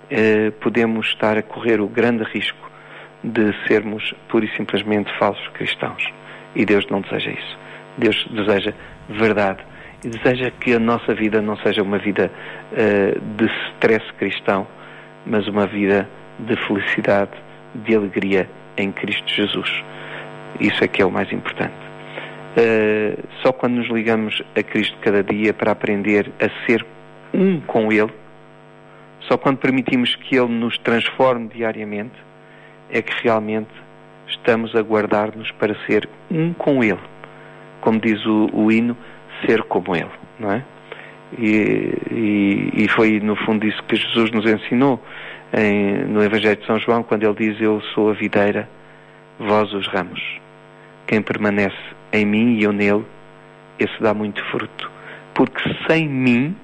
eh, 0.10 0.52
podemos 0.60 1.08
estar 1.08 1.38
a 1.38 1.42
correr 1.42 1.80
o 1.80 1.88
grande 1.88 2.24
risco 2.24 2.70
de 3.24 3.54
sermos 3.68 4.14
pura 4.28 4.46
e 4.46 4.56
simplesmente 4.58 5.12
falsos 5.18 5.48
cristãos. 5.50 6.04
E 6.56 6.66
Deus 6.66 6.86
não 6.88 7.02
deseja 7.02 7.32
isso. 7.32 7.60
Deus 7.98 8.28
deseja 8.32 8.74
verdade 9.08 9.64
e 10.04 10.10
deseja 10.10 10.52
que 10.52 10.74
a 10.74 10.80
nossa 10.80 11.14
vida 11.14 11.42
não 11.42 11.58
seja 11.58 11.84
uma 11.84 11.98
vida 11.98 12.32
uh, 12.72 13.20
de 13.36 13.46
stress 13.74 14.06
cristão, 14.14 14.66
mas 15.26 15.48
uma 15.48 15.68
vida 15.68 16.08
de 16.40 16.56
felicidade, 16.68 17.32
de 17.76 17.96
alegria 17.96 18.50
em 18.78 18.92
Cristo 18.92 19.28
Jesus. 19.28 19.70
Isso 20.60 20.84
é 20.84 20.88
que 20.88 21.02
é 21.02 21.06
o 21.06 21.12
mais 21.12 21.32
importante. 21.32 21.74
Uh, 22.58 23.28
só 23.42 23.52
quando 23.52 23.76
nos 23.76 23.90
ligamos 23.90 24.42
a 24.56 24.64
Cristo 24.64 24.98
cada 25.02 25.24
dia 25.24 25.54
para 25.54 25.72
aprender 25.72 26.32
a 26.40 26.66
ser 26.66 26.86
um 27.34 27.60
com 27.62 27.92
Ele, 27.92 28.12
só 29.22 29.38
quando 29.38 29.58
permitimos 29.58 30.16
que 30.16 30.36
Ele 30.36 30.52
nos 30.52 30.78
transforme 30.80 31.50
diariamente, 31.50 32.16
é 32.90 33.02
que 33.02 33.14
realmente 33.24 33.70
estamos 34.28 34.76
a 34.76 34.82
guardar-nos 34.82 35.52
para 35.52 35.76
ser 35.86 36.10
um 36.32 36.54
com 36.54 36.84
Ele. 36.84 37.00
Como 37.82 38.00
diz 38.00 38.26
o, 38.26 38.50
o 38.54 38.72
hino, 38.72 38.98
ser 39.46 39.64
como 39.64 39.96
Ele, 39.96 40.12
não 40.40 40.52
é? 40.52 40.64
E, 41.38 41.94
e, 42.12 42.84
e, 42.84 42.88
foi 42.90 43.20
no 43.20 43.36
fundo 43.36 43.66
isso 43.66 43.82
que 43.84 43.96
Jesus 43.96 44.32
nos 44.32 44.46
ensinou 44.46 45.00
em, 45.54 46.06
no 46.06 46.24
Evangelho 46.24 46.56
de 46.56 46.66
São 46.66 46.80
João, 46.80 47.04
quando 47.04 47.24
ele 47.24 47.36
diz: 47.36 47.62
Eu 47.62 47.82
sou 47.94 48.10
a 48.10 48.14
videira, 48.14 48.68
vós 49.38 49.72
os 49.74 49.88
ramos. 49.88 50.22
Quem 51.06 51.22
permanece 51.22 51.78
em 52.12 52.26
mim 52.26 52.58
e 52.58 52.64
eu 52.64 52.72
nele, 52.72 53.06
esse 53.78 54.02
dá 54.02 54.14
muito 54.14 54.44
fruto. 54.46 54.92
Porque 55.36 55.62
sem 55.88 56.08
mim, 56.08 56.56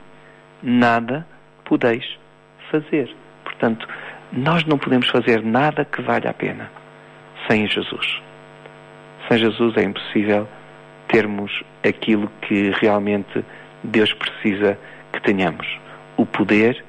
nada 0.63 1.25
podeis 1.63 2.03
fazer. 2.71 3.15
Portanto, 3.43 3.87
nós 4.33 4.65
não 4.65 4.77
podemos 4.77 5.07
fazer 5.09 5.43
nada 5.43 5.85
que 5.85 6.01
valha 6.01 6.31
a 6.31 6.33
pena 6.33 6.71
sem 7.47 7.67
Jesus. 7.67 8.21
Sem 9.29 9.37
Jesus 9.37 9.77
é 9.77 9.83
impossível 9.83 10.47
termos 11.07 11.63
aquilo 11.87 12.29
que 12.41 12.71
realmente 12.81 13.43
Deus 13.83 14.11
precisa 14.13 14.77
que 15.11 15.21
tenhamos. 15.21 15.67
O 16.17 16.25
poder, 16.25 16.83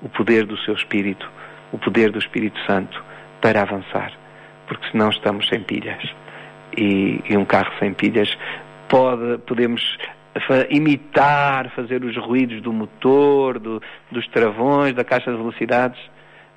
o 0.00 0.08
poder 0.08 0.46
do 0.46 0.56
seu 0.58 0.74
Espírito, 0.74 1.30
o 1.72 1.78
poder 1.78 2.10
do 2.10 2.18
Espírito 2.18 2.58
Santo 2.66 3.02
para 3.40 3.62
avançar. 3.62 4.12
Porque 4.66 4.90
senão 4.90 5.10
estamos 5.10 5.48
sem 5.48 5.62
pilhas. 5.62 6.02
E, 6.76 7.20
e 7.28 7.36
um 7.36 7.44
carro 7.44 7.72
sem 7.78 7.92
pilhas 7.92 8.36
pode, 8.88 9.38
podemos 9.46 9.98
imitar, 10.70 11.70
fazer 11.70 12.02
os 12.02 12.16
ruídos 12.16 12.62
do 12.62 12.72
motor, 12.72 13.58
do, 13.58 13.82
dos 14.10 14.26
travões, 14.28 14.94
da 14.94 15.04
caixa 15.04 15.30
de 15.30 15.36
velocidades, 15.36 16.00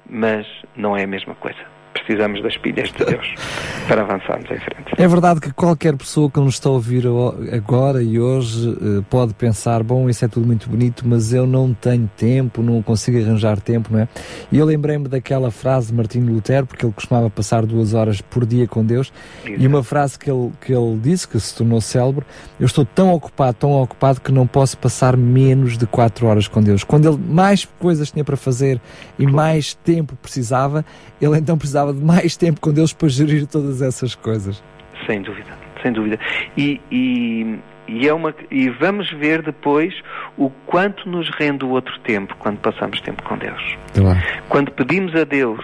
mas 0.09 0.47
não 0.75 0.95
é 0.95 1.03
a 1.03 1.07
mesma 1.07 1.35
coisa 1.35 1.74
precisamos 1.95 2.41
das 2.43 2.57
pilhas 2.57 2.91
de 2.91 3.05
Deus 3.05 3.33
para 3.87 4.01
avançarmos 4.01 4.45
em 4.51 4.59
frente. 4.59 4.93
É 4.97 5.07
verdade 5.07 5.39
que 5.39 5.53
qualquer 5.53 5.95
pessoa 5.95 6.29
que 6.29 6.39
nos 6.39 6.55
está 6.55 6.69
a 6.69 6.73
ouvir 6.73 7.05
agora 7.51 8.03
e 8.03 8.19
hoje 8.19 8.69
eh, 8.69 9.03
pode 9.09 9.33
pensar, 9.33 9.81
bom, 9.83 10.09
isso 10.09 10.25
é 10.25 10.27
tudo 10.27 10.45
muito 10.45 10.69
bonito, 10.69 11.07
mas 11.07 11.33
eu 11.33 11.47
não 11.47 11.73
tenho 11.73 12.09
tempo, 12.17 12.61
não 12.61 12.81
consigo 12.81 13.17
arranjar 13.17 13.59
tempo, 13.59 13.89
não 13.91 13.99
é? 13.99 14.07
E 14.51 14.57
eu 14.57 14.65
lembrei-me 14.65 15.07
daquela 15.07 15.51
frase 15.51 15.87
de 15.87 15.93
Martinho 15.93 16.33
Lutero, 16.33 16.65
porque 16.65 16.85
ele 16.85 16.93
costumava 16.93 17.29
passar 17.29 17.65
duas 17.65 17.93
horas 17.93 18.21
por 18.21 18.45
dia 18.45 18.67
com 18.67 18.83
Deus, 18.83 19.11
Exato. 19.45 19.61
e 19.61 19.67
uma 19.67 19.83
frase 19.83 20.19
que 20.19 20.29
ele, 20.29 20.51
que 20.61 20.73
ele 20.73 20.97
disse, 21.01 21.27
que 21.27 21.39
se 21.39 21.55
tornou 21.55 21.79
célebre, 21.81 22.25
eu 22.59 22.65
estou 22.65 22.85
tão 22.85 23.13
ocupado, 23.13 23.53
tão 23.53 23.71
ocupado, 23.71 24.21
que 24.21 24.31
não 24.31 24.45
posso 24.45 24.77
passar 24.77 25.15
menos 25.17 25.77
de 25.77 25.85
quatro 25.85 26.27
horas 26.27 26.47
com 26.47 26.61
Deus. 26.61 26.83
Quando 26.83 27.07
ele 27.07 27.17
mais 27.17 27.65
coisas 27.79 28.11
tinha 28.11 28.23
para 28.23 28.37
fazer 28.37 28.79
e 29.17 29.25
mais 29.25 29.73
tempo 29.73 30.15
precisava, 30.15 30.85
ele 31.21 31.37
então 31.37 31.57
precisava 31.57 31.84
de 31.93 32.03
mais 32.03 32.37
tempo 32.37 32.59
com 32.59 32.71
Deus 32.71 32.93
para 32.93 33.07
gerir 33.09 33.47
todas 33.47 33.81
essas 33.81 34.15
coisas. 34.15 34.63
Sem 35.05 35.21
dúvida, 35.21 35.51
sem 35.81 35.91
dúvida. 35.91 36.19
E, 36.57 36.81
e, 36.91 37.59
e, 37.87 38.07
é 38.07 38.13
uma, 38.13 38.33
e 38.49 38.69
vamos 38.69 39.11
ver 39.11 39.41
depois 39.41 39.93
o 40.37 40.49
quanto 40.65 41.07
nos 41.09 41.29
rende 41.29 41.63
o 41.65 41.69
outro 41.69 41.97
tempo 41.99 42.35
quando 42.39 42.59
passamos 42.59 42.99
tempo 43.01 43.21
com 43.23 43.37
Deus. 43.37 43.77
Claro. 43.93 44.19
Quando 44.49 44.71
pedimos 44.71 45.15
a 45.15 45.23
Deus 45.23 45.63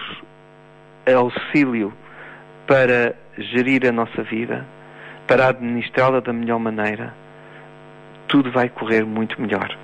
auxílio 1.10 1.92
para 2.66 3.14
gerir 3.36 3.86
a 3.86 3.92
nossa 3.92 4.22
vida, 4.22 4.64
para 5.26 5.48
administrá-la 5.48 6.20
da 6.20 6.32
melhor 6.32 6.58
maneira, 6.58 7.14
tudo 8.28 8.50
vai 8.50 8.68
correr 8.68 9.04
muito 9.04 9.40
melhor. 9.40 9.76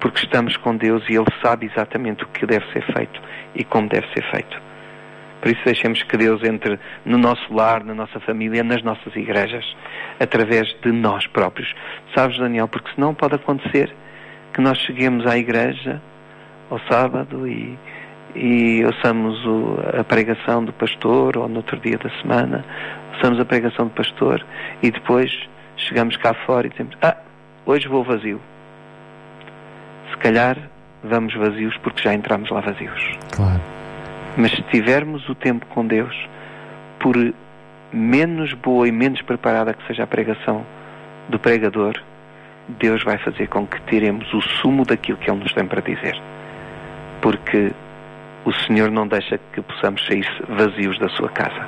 Porque 0.00 0.24
estamos 0.24 0.56
com 0.56 0.76
Deus 0.76 1.02
e 1.08 1.14
Ele 1.14 1.26
sabe 1.42 1.66
exatamente 1.66 2.24
o 2.24 2.28
que 2.28 2.46
deve 2.46 2.64
ser 2.72 2.82
feito 2.92 3.20
e 3.54 3.64
como 3.64 3.88
deve 3.88 4.06
ser 4.14 4.22
feito. 4.30 4.69
Por 5.40 5.50
isso 5.50 5.60
deixemos 5.64 6.02
que 6.02 6.16
Deus 6.16 6.42
entre 6.44 6.78
no 7.04 7.16
nosso 7.16 7.52
lar, 7.52 7.82
na 7.82 7.94
nossa 7.94 8.20
família, 8.20 8.62
nas 8.62 8.82
nossas 8.82 9.14
igrejas, 9.16 9.64
através 10.18 10.68
de 10.82 10.92
nós 10.92 11.26
próprios. 11.28 11.72
Sabes, 12.14 12.38
Daniel, 12.38 12.68
porque 12.68 12.90
senão 12.94 13.14
pode 13.14 13.36
acontecer 13.36 13.94
que 14.52 14.60
nós 14.60 14.78
cheguemos 14.78 15.26
à 15.26 15.38
igreja 15.38 16.00
ao 16.70 16.78
sábado 16.80 17.48
e, 17.48 17.78
e 18.34 18.84
ouçamos 18.84 19.44
o, 19.46 19.78
a 19.98 20.04
pregação 20.04 20.64
do 20.64 20.72
pastor, 20.72 21.38
ou 21.38 21.48
no 21.48 21.56
outro 21.56 21.78
dia 21.78 21.96
da 21.96 22.10
semana, 22.20 22.64
ouçamos 23.14 23.40
a 23.40 23.44
pregação 23.44 23.86
do 23.86 23.92
pastor 23.92 24.44
e 24.82 24.90
depois 24.90 25.30
chegamos 25.76 26.16
cá 26.18 26.34
fora 26.46 26.66
e 26.66 26.70
dizemos: 26.70 26.96
Ah, 27.02 27.16
hoje 27.64 27.88
vou 27.88 28.04
vazio. 28.04 28.40
Se 30.10 30.16
calhar 30.18 30.56
vamos 31.02 31.34
vazios 31.34 31.76
porque 31.78 32.02
já 32.02 32.12
entramos 32.12 32.50
lá 32.50 32.60
vazios. 32.60 33.18
Claro. 33.34 33.79
Mas 34.36 34.52
se 34.52 34.62
tivermos 34.62 35.28
o 35.28 35.34
tempo 35.34 35.66
com 35.66 35.86
Deus, 35.86 36.14
por 37.00 37.16
menos 37.92 38.52
boa 38.54 38.86
e 38.86 38.92
menos 38.92 39.20
preparada 39.22 39.74
que 39.74 39.86
seja 39.86 40.04
a 40.04 40.06
pregação 40.06 40.64
do 41.28 41.38
pregador, 41.38 41.94
Deus 42.68 43.02
vai 43.02 43.18
fazer 43.18 43.48
com 43.48 43.66
que 43.66 43.80
tiremos 43.82 44.32
o 44.32 44.40
sumo 44.40 44.84
daquilo 44.84 45.18
que 45.18 45.30
Ele 45.30 45.40
nos 45.40 45.52
tem 45.52 45.66
para 45.66 45.82
dizer. 45.82 46.16
Porque 47.20 47.72
o 48.44 48.52
Senhor 48.52 48.90
não 48.90 49.06
deixa 49.06 49.38
que 49.52 49.60
possamos 49.60 50.06
sair 50.06 50.26
vazios 50.48 50.98
da 50.98 51.08
sua 51.10 51.28
casa. 51.28 51.66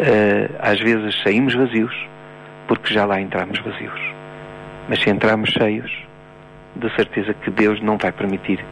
Uh, 0.00 0.56
às 0.60 0.78
vezes 0.78 1.20
saímos 1.22 1.54
vazios 1.54 1.94
porque 2.68 2.92
já 2.92 3.04
lá 3.06 3.20
entramos 3.20 3.58
vazios. 3.60 4.00
Mas 4.88 5.00
se 5.00 5.10
entrarmos 5.10 5.50
cheios, 5.50 5.90
de 6.76 6.94
certeza 6.94 7.34
que 7.34 7.50
Deus 7.50 7.80
não 7.80 7.96
vai 7.96 8.12
permitir 8.12 8.64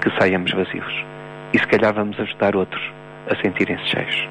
que 0.00 0.10
saiamos 0.18 0.52
vazios 0.52 1.11
e 1.52 1.58
se 1.58 1.66
calhar 1.66 1.94
vamos 1.94 2.18
ajudar 2.18 2.56
outros 2.56 2.82
a 3.28 3.36
sentirem-se 3.36 3.86
cheios. 3.86 4.28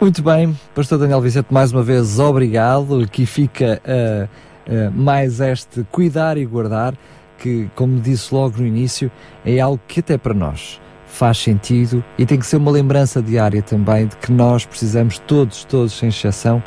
Muito 0.00 0.22
bem, 0.22 0.56
Pastor 0.74 0.98
Daniel 0.98 1.20
Vicente, 1.20 1.46
mais 1.52 1.72
uma 1.72 1.82
vez 1.82 2.18
obrigado. 2.18 3.02
Aqui 3.02 3.24
fica 3.24 3.80
uh, 3.86 4.24
uh, 4.72 4.90
mais 4.90 5.40
este 5.40 5.84
cuidar 5.92 6.36
e 6.36 6.44
guardar, 6.44 6.94
que, 7.38 7.70
como 7.76 8.00
disse 8.00 8.34
logo 8.34 8.58
no 8.58 8.66
início, 8.66 9.10
é 9.46 9.60
algo 9.60 9.80
que 9.86 10.00
até 10.00 10.18
para 10.18 10.34
nós 10.34 10.80
faz 11.06 11.38
sentido 11.38 12.02
e 12.18 12.26
tem 12.26 12.38
que 12.38 12.46
ser 12.46 12.56
uma 12.56 12.70
lembrança 12.70 13.22
diária 13.22 13.62
também 13.62 14.06
de 14.06 14.16
que 14.16 14.32
nós 14.32 14.64
precisamos 14.64 15.18
todos, 15.20 15.64
todos, 15.64 15.92
sem 15.92 16.08
exceção, 16.08 16.62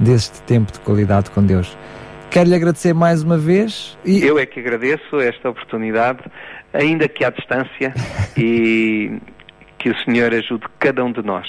deste 0.00 0.42
tempo 0.42 0.72
de 0.72 0.80
qualidade 0.80 1.30
com 1.30 1.44
Deus. 1.44 1.76
Quero 2.30 2.48
lhe 2.48 2.54
agradecer 2.54 2.94
mais 2.94 3.22
uma 3.22 3.36
vez. 3.36 3.98
E... 4.04 4.22
Eu 4.22 4.38
é 4.38 4.46
que 4.46 4.58
agradeço 4.58 5.20
esta 5.20 5.50
oportunidade 5.50 6.20
ainda 6.72 7.08
que 7.08 7.24
à 7.24 7.30
distância, 7.30 7.92
e 8.36 9.18
que 9.78 9.90
o 9.90 9.98
Senhor 10.04 10.32
ajude 10.32 10.64
cada 10.78 11.04
um 11.04 11.12
de 11.12 11.22
nós 11.22 11.46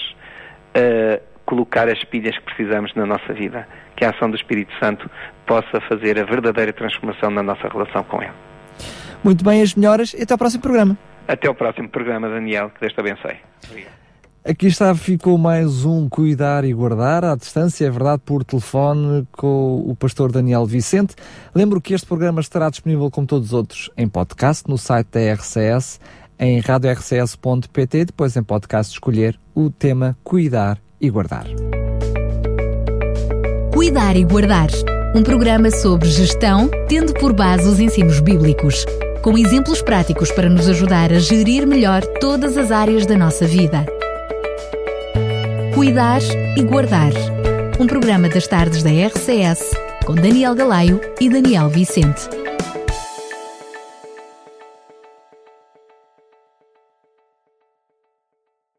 a 0.74 1.20
colocar 1.46 1.90
as 1.90 2.04
pilhas 2.06 2.38
que 2.38 2.44
precisamos 2.46 2.94
na 2.96 3.06
nossa 3.06 3.34
vida, 3.34 3.68
que 3.96 4.06
a 4.06 4.12
ação 4.12 4.30
do 4.30 4.36
Espírito 4.36 4.72
Santo 4.80 5.10
possa 5.46 5.82
fazer 5.90 6.18
a 6.20 6.24
verdadeira 6.24 6.72
transformação 6.72 7.30
na 7.30 7.44
nossa 7.44 7.68
relação 7.68 8.04
com 8.04 8.22
Ele. 8.22 8.32
Muito 9.24 9.44
bem, 9.44 9.62
as 9.62 9.76
melhoras 9.76 10.14
e 10.14 10.24
até 10.24 10.34
ao 10.34 10.38
próximo 10.38 10.62
programa. 10.62 10.98
Até 11.28 11.48
ao 11.48 11.56
próximo 11.56 11.90
programa, 11.90 12.30
Daniel. 12.30 12.70
Que 12.72 12.82
Deus 12.82 12.94
te 12.94 13.00
abençoe. 13.00 13.38
Obrigado. 13.70 14.01
Aqui 14.44 14.66
está, 14.66 14.96
ficou 14.96 15.38
mais 15.38 15.86
um 15.86 16.10
Cuidar 16.10 16.66
e 16.66 16.74
Guardar 16.74 17.24
à 17.24 17.36
distância, 17.36 17.86
é 17.86 17.90
verdade, 17.92 18.24
por 18.26 18.44
telefone 18.44 19.28
com 19.32 19.84
o 19.88 19.96
pastor 19.96 20.32
Daniel 20.32 20.66
Vicente. 20.66 21.14
Lembro 21.54 21.80
que 21.80 21.94
este 21.94 22.08
programa 22.08 22.42
estará 22.42 22.68
disponível, 22.68 23.12
como 23.12 23.28
todos 23.28 23.50
os 23.50 23.54
outros, 23.54 23.92
em 23.96 24.08
podcast 24.08 24.68
no 24.68 24.80
site 24.80 25.10
da 25.12 25.34
RCS, 25.36 26.00
em 26.40 26.60
radiorcs.pt, 26.60 28.06
depois 28.06 28.36
em 28.36 28.42
podcast 28.42 28.94
escolher 28.94 29.40
o 29.54 29.70
tema 29.70 30.18
Cuidar 30.24 30.82
e 31.00 31.08
Guardar. 31.08 31.46
Cuidar 33.72 34.16
e 34.16 34.24
Guardar, 34.24 34.70
um 35.16 35.22
programa 35.22 35.70
sobre 35.70 36.10
gestão, 36.10 36.68
tendo 36.90 37.14
por 37.14 37.32
base 37.32 37.68
os 37.68 37.80
ensinos 37.80 38.20
bíblicos, 38.20 38.88
com 39.22 39.38
exemplos 39.38 39.84
práticos 39.84 40.32
para 40.32 40.50
nos 40.50 40.68
ajudar 40.68 41.14
a 41.14 41.20
gerir 41.20 41.68
melhor 41.68 42.02
todas 42.20 42.58
as 42.58 42.72
áreas 42.72 43.06
da 43.06 43.16
nossa 43.16 43.46
vida. 43.46 43.86
Cuidar 45.74 46.22
e 46.58 46.64
Guardar 46.64 47.12
um 47.80 47.88
programa 47.88 48.28
das 48.28 48.46
tardes 48.46 48.84
da 48.84 48.90
RCS 48.90 49.72
com 50.06 50.14
Daniel 50.14 50.54
Galaio 50.54 51.00
e 51.20 51.30
Daniel 51.30 51.70
Vicente. 51.70 52.41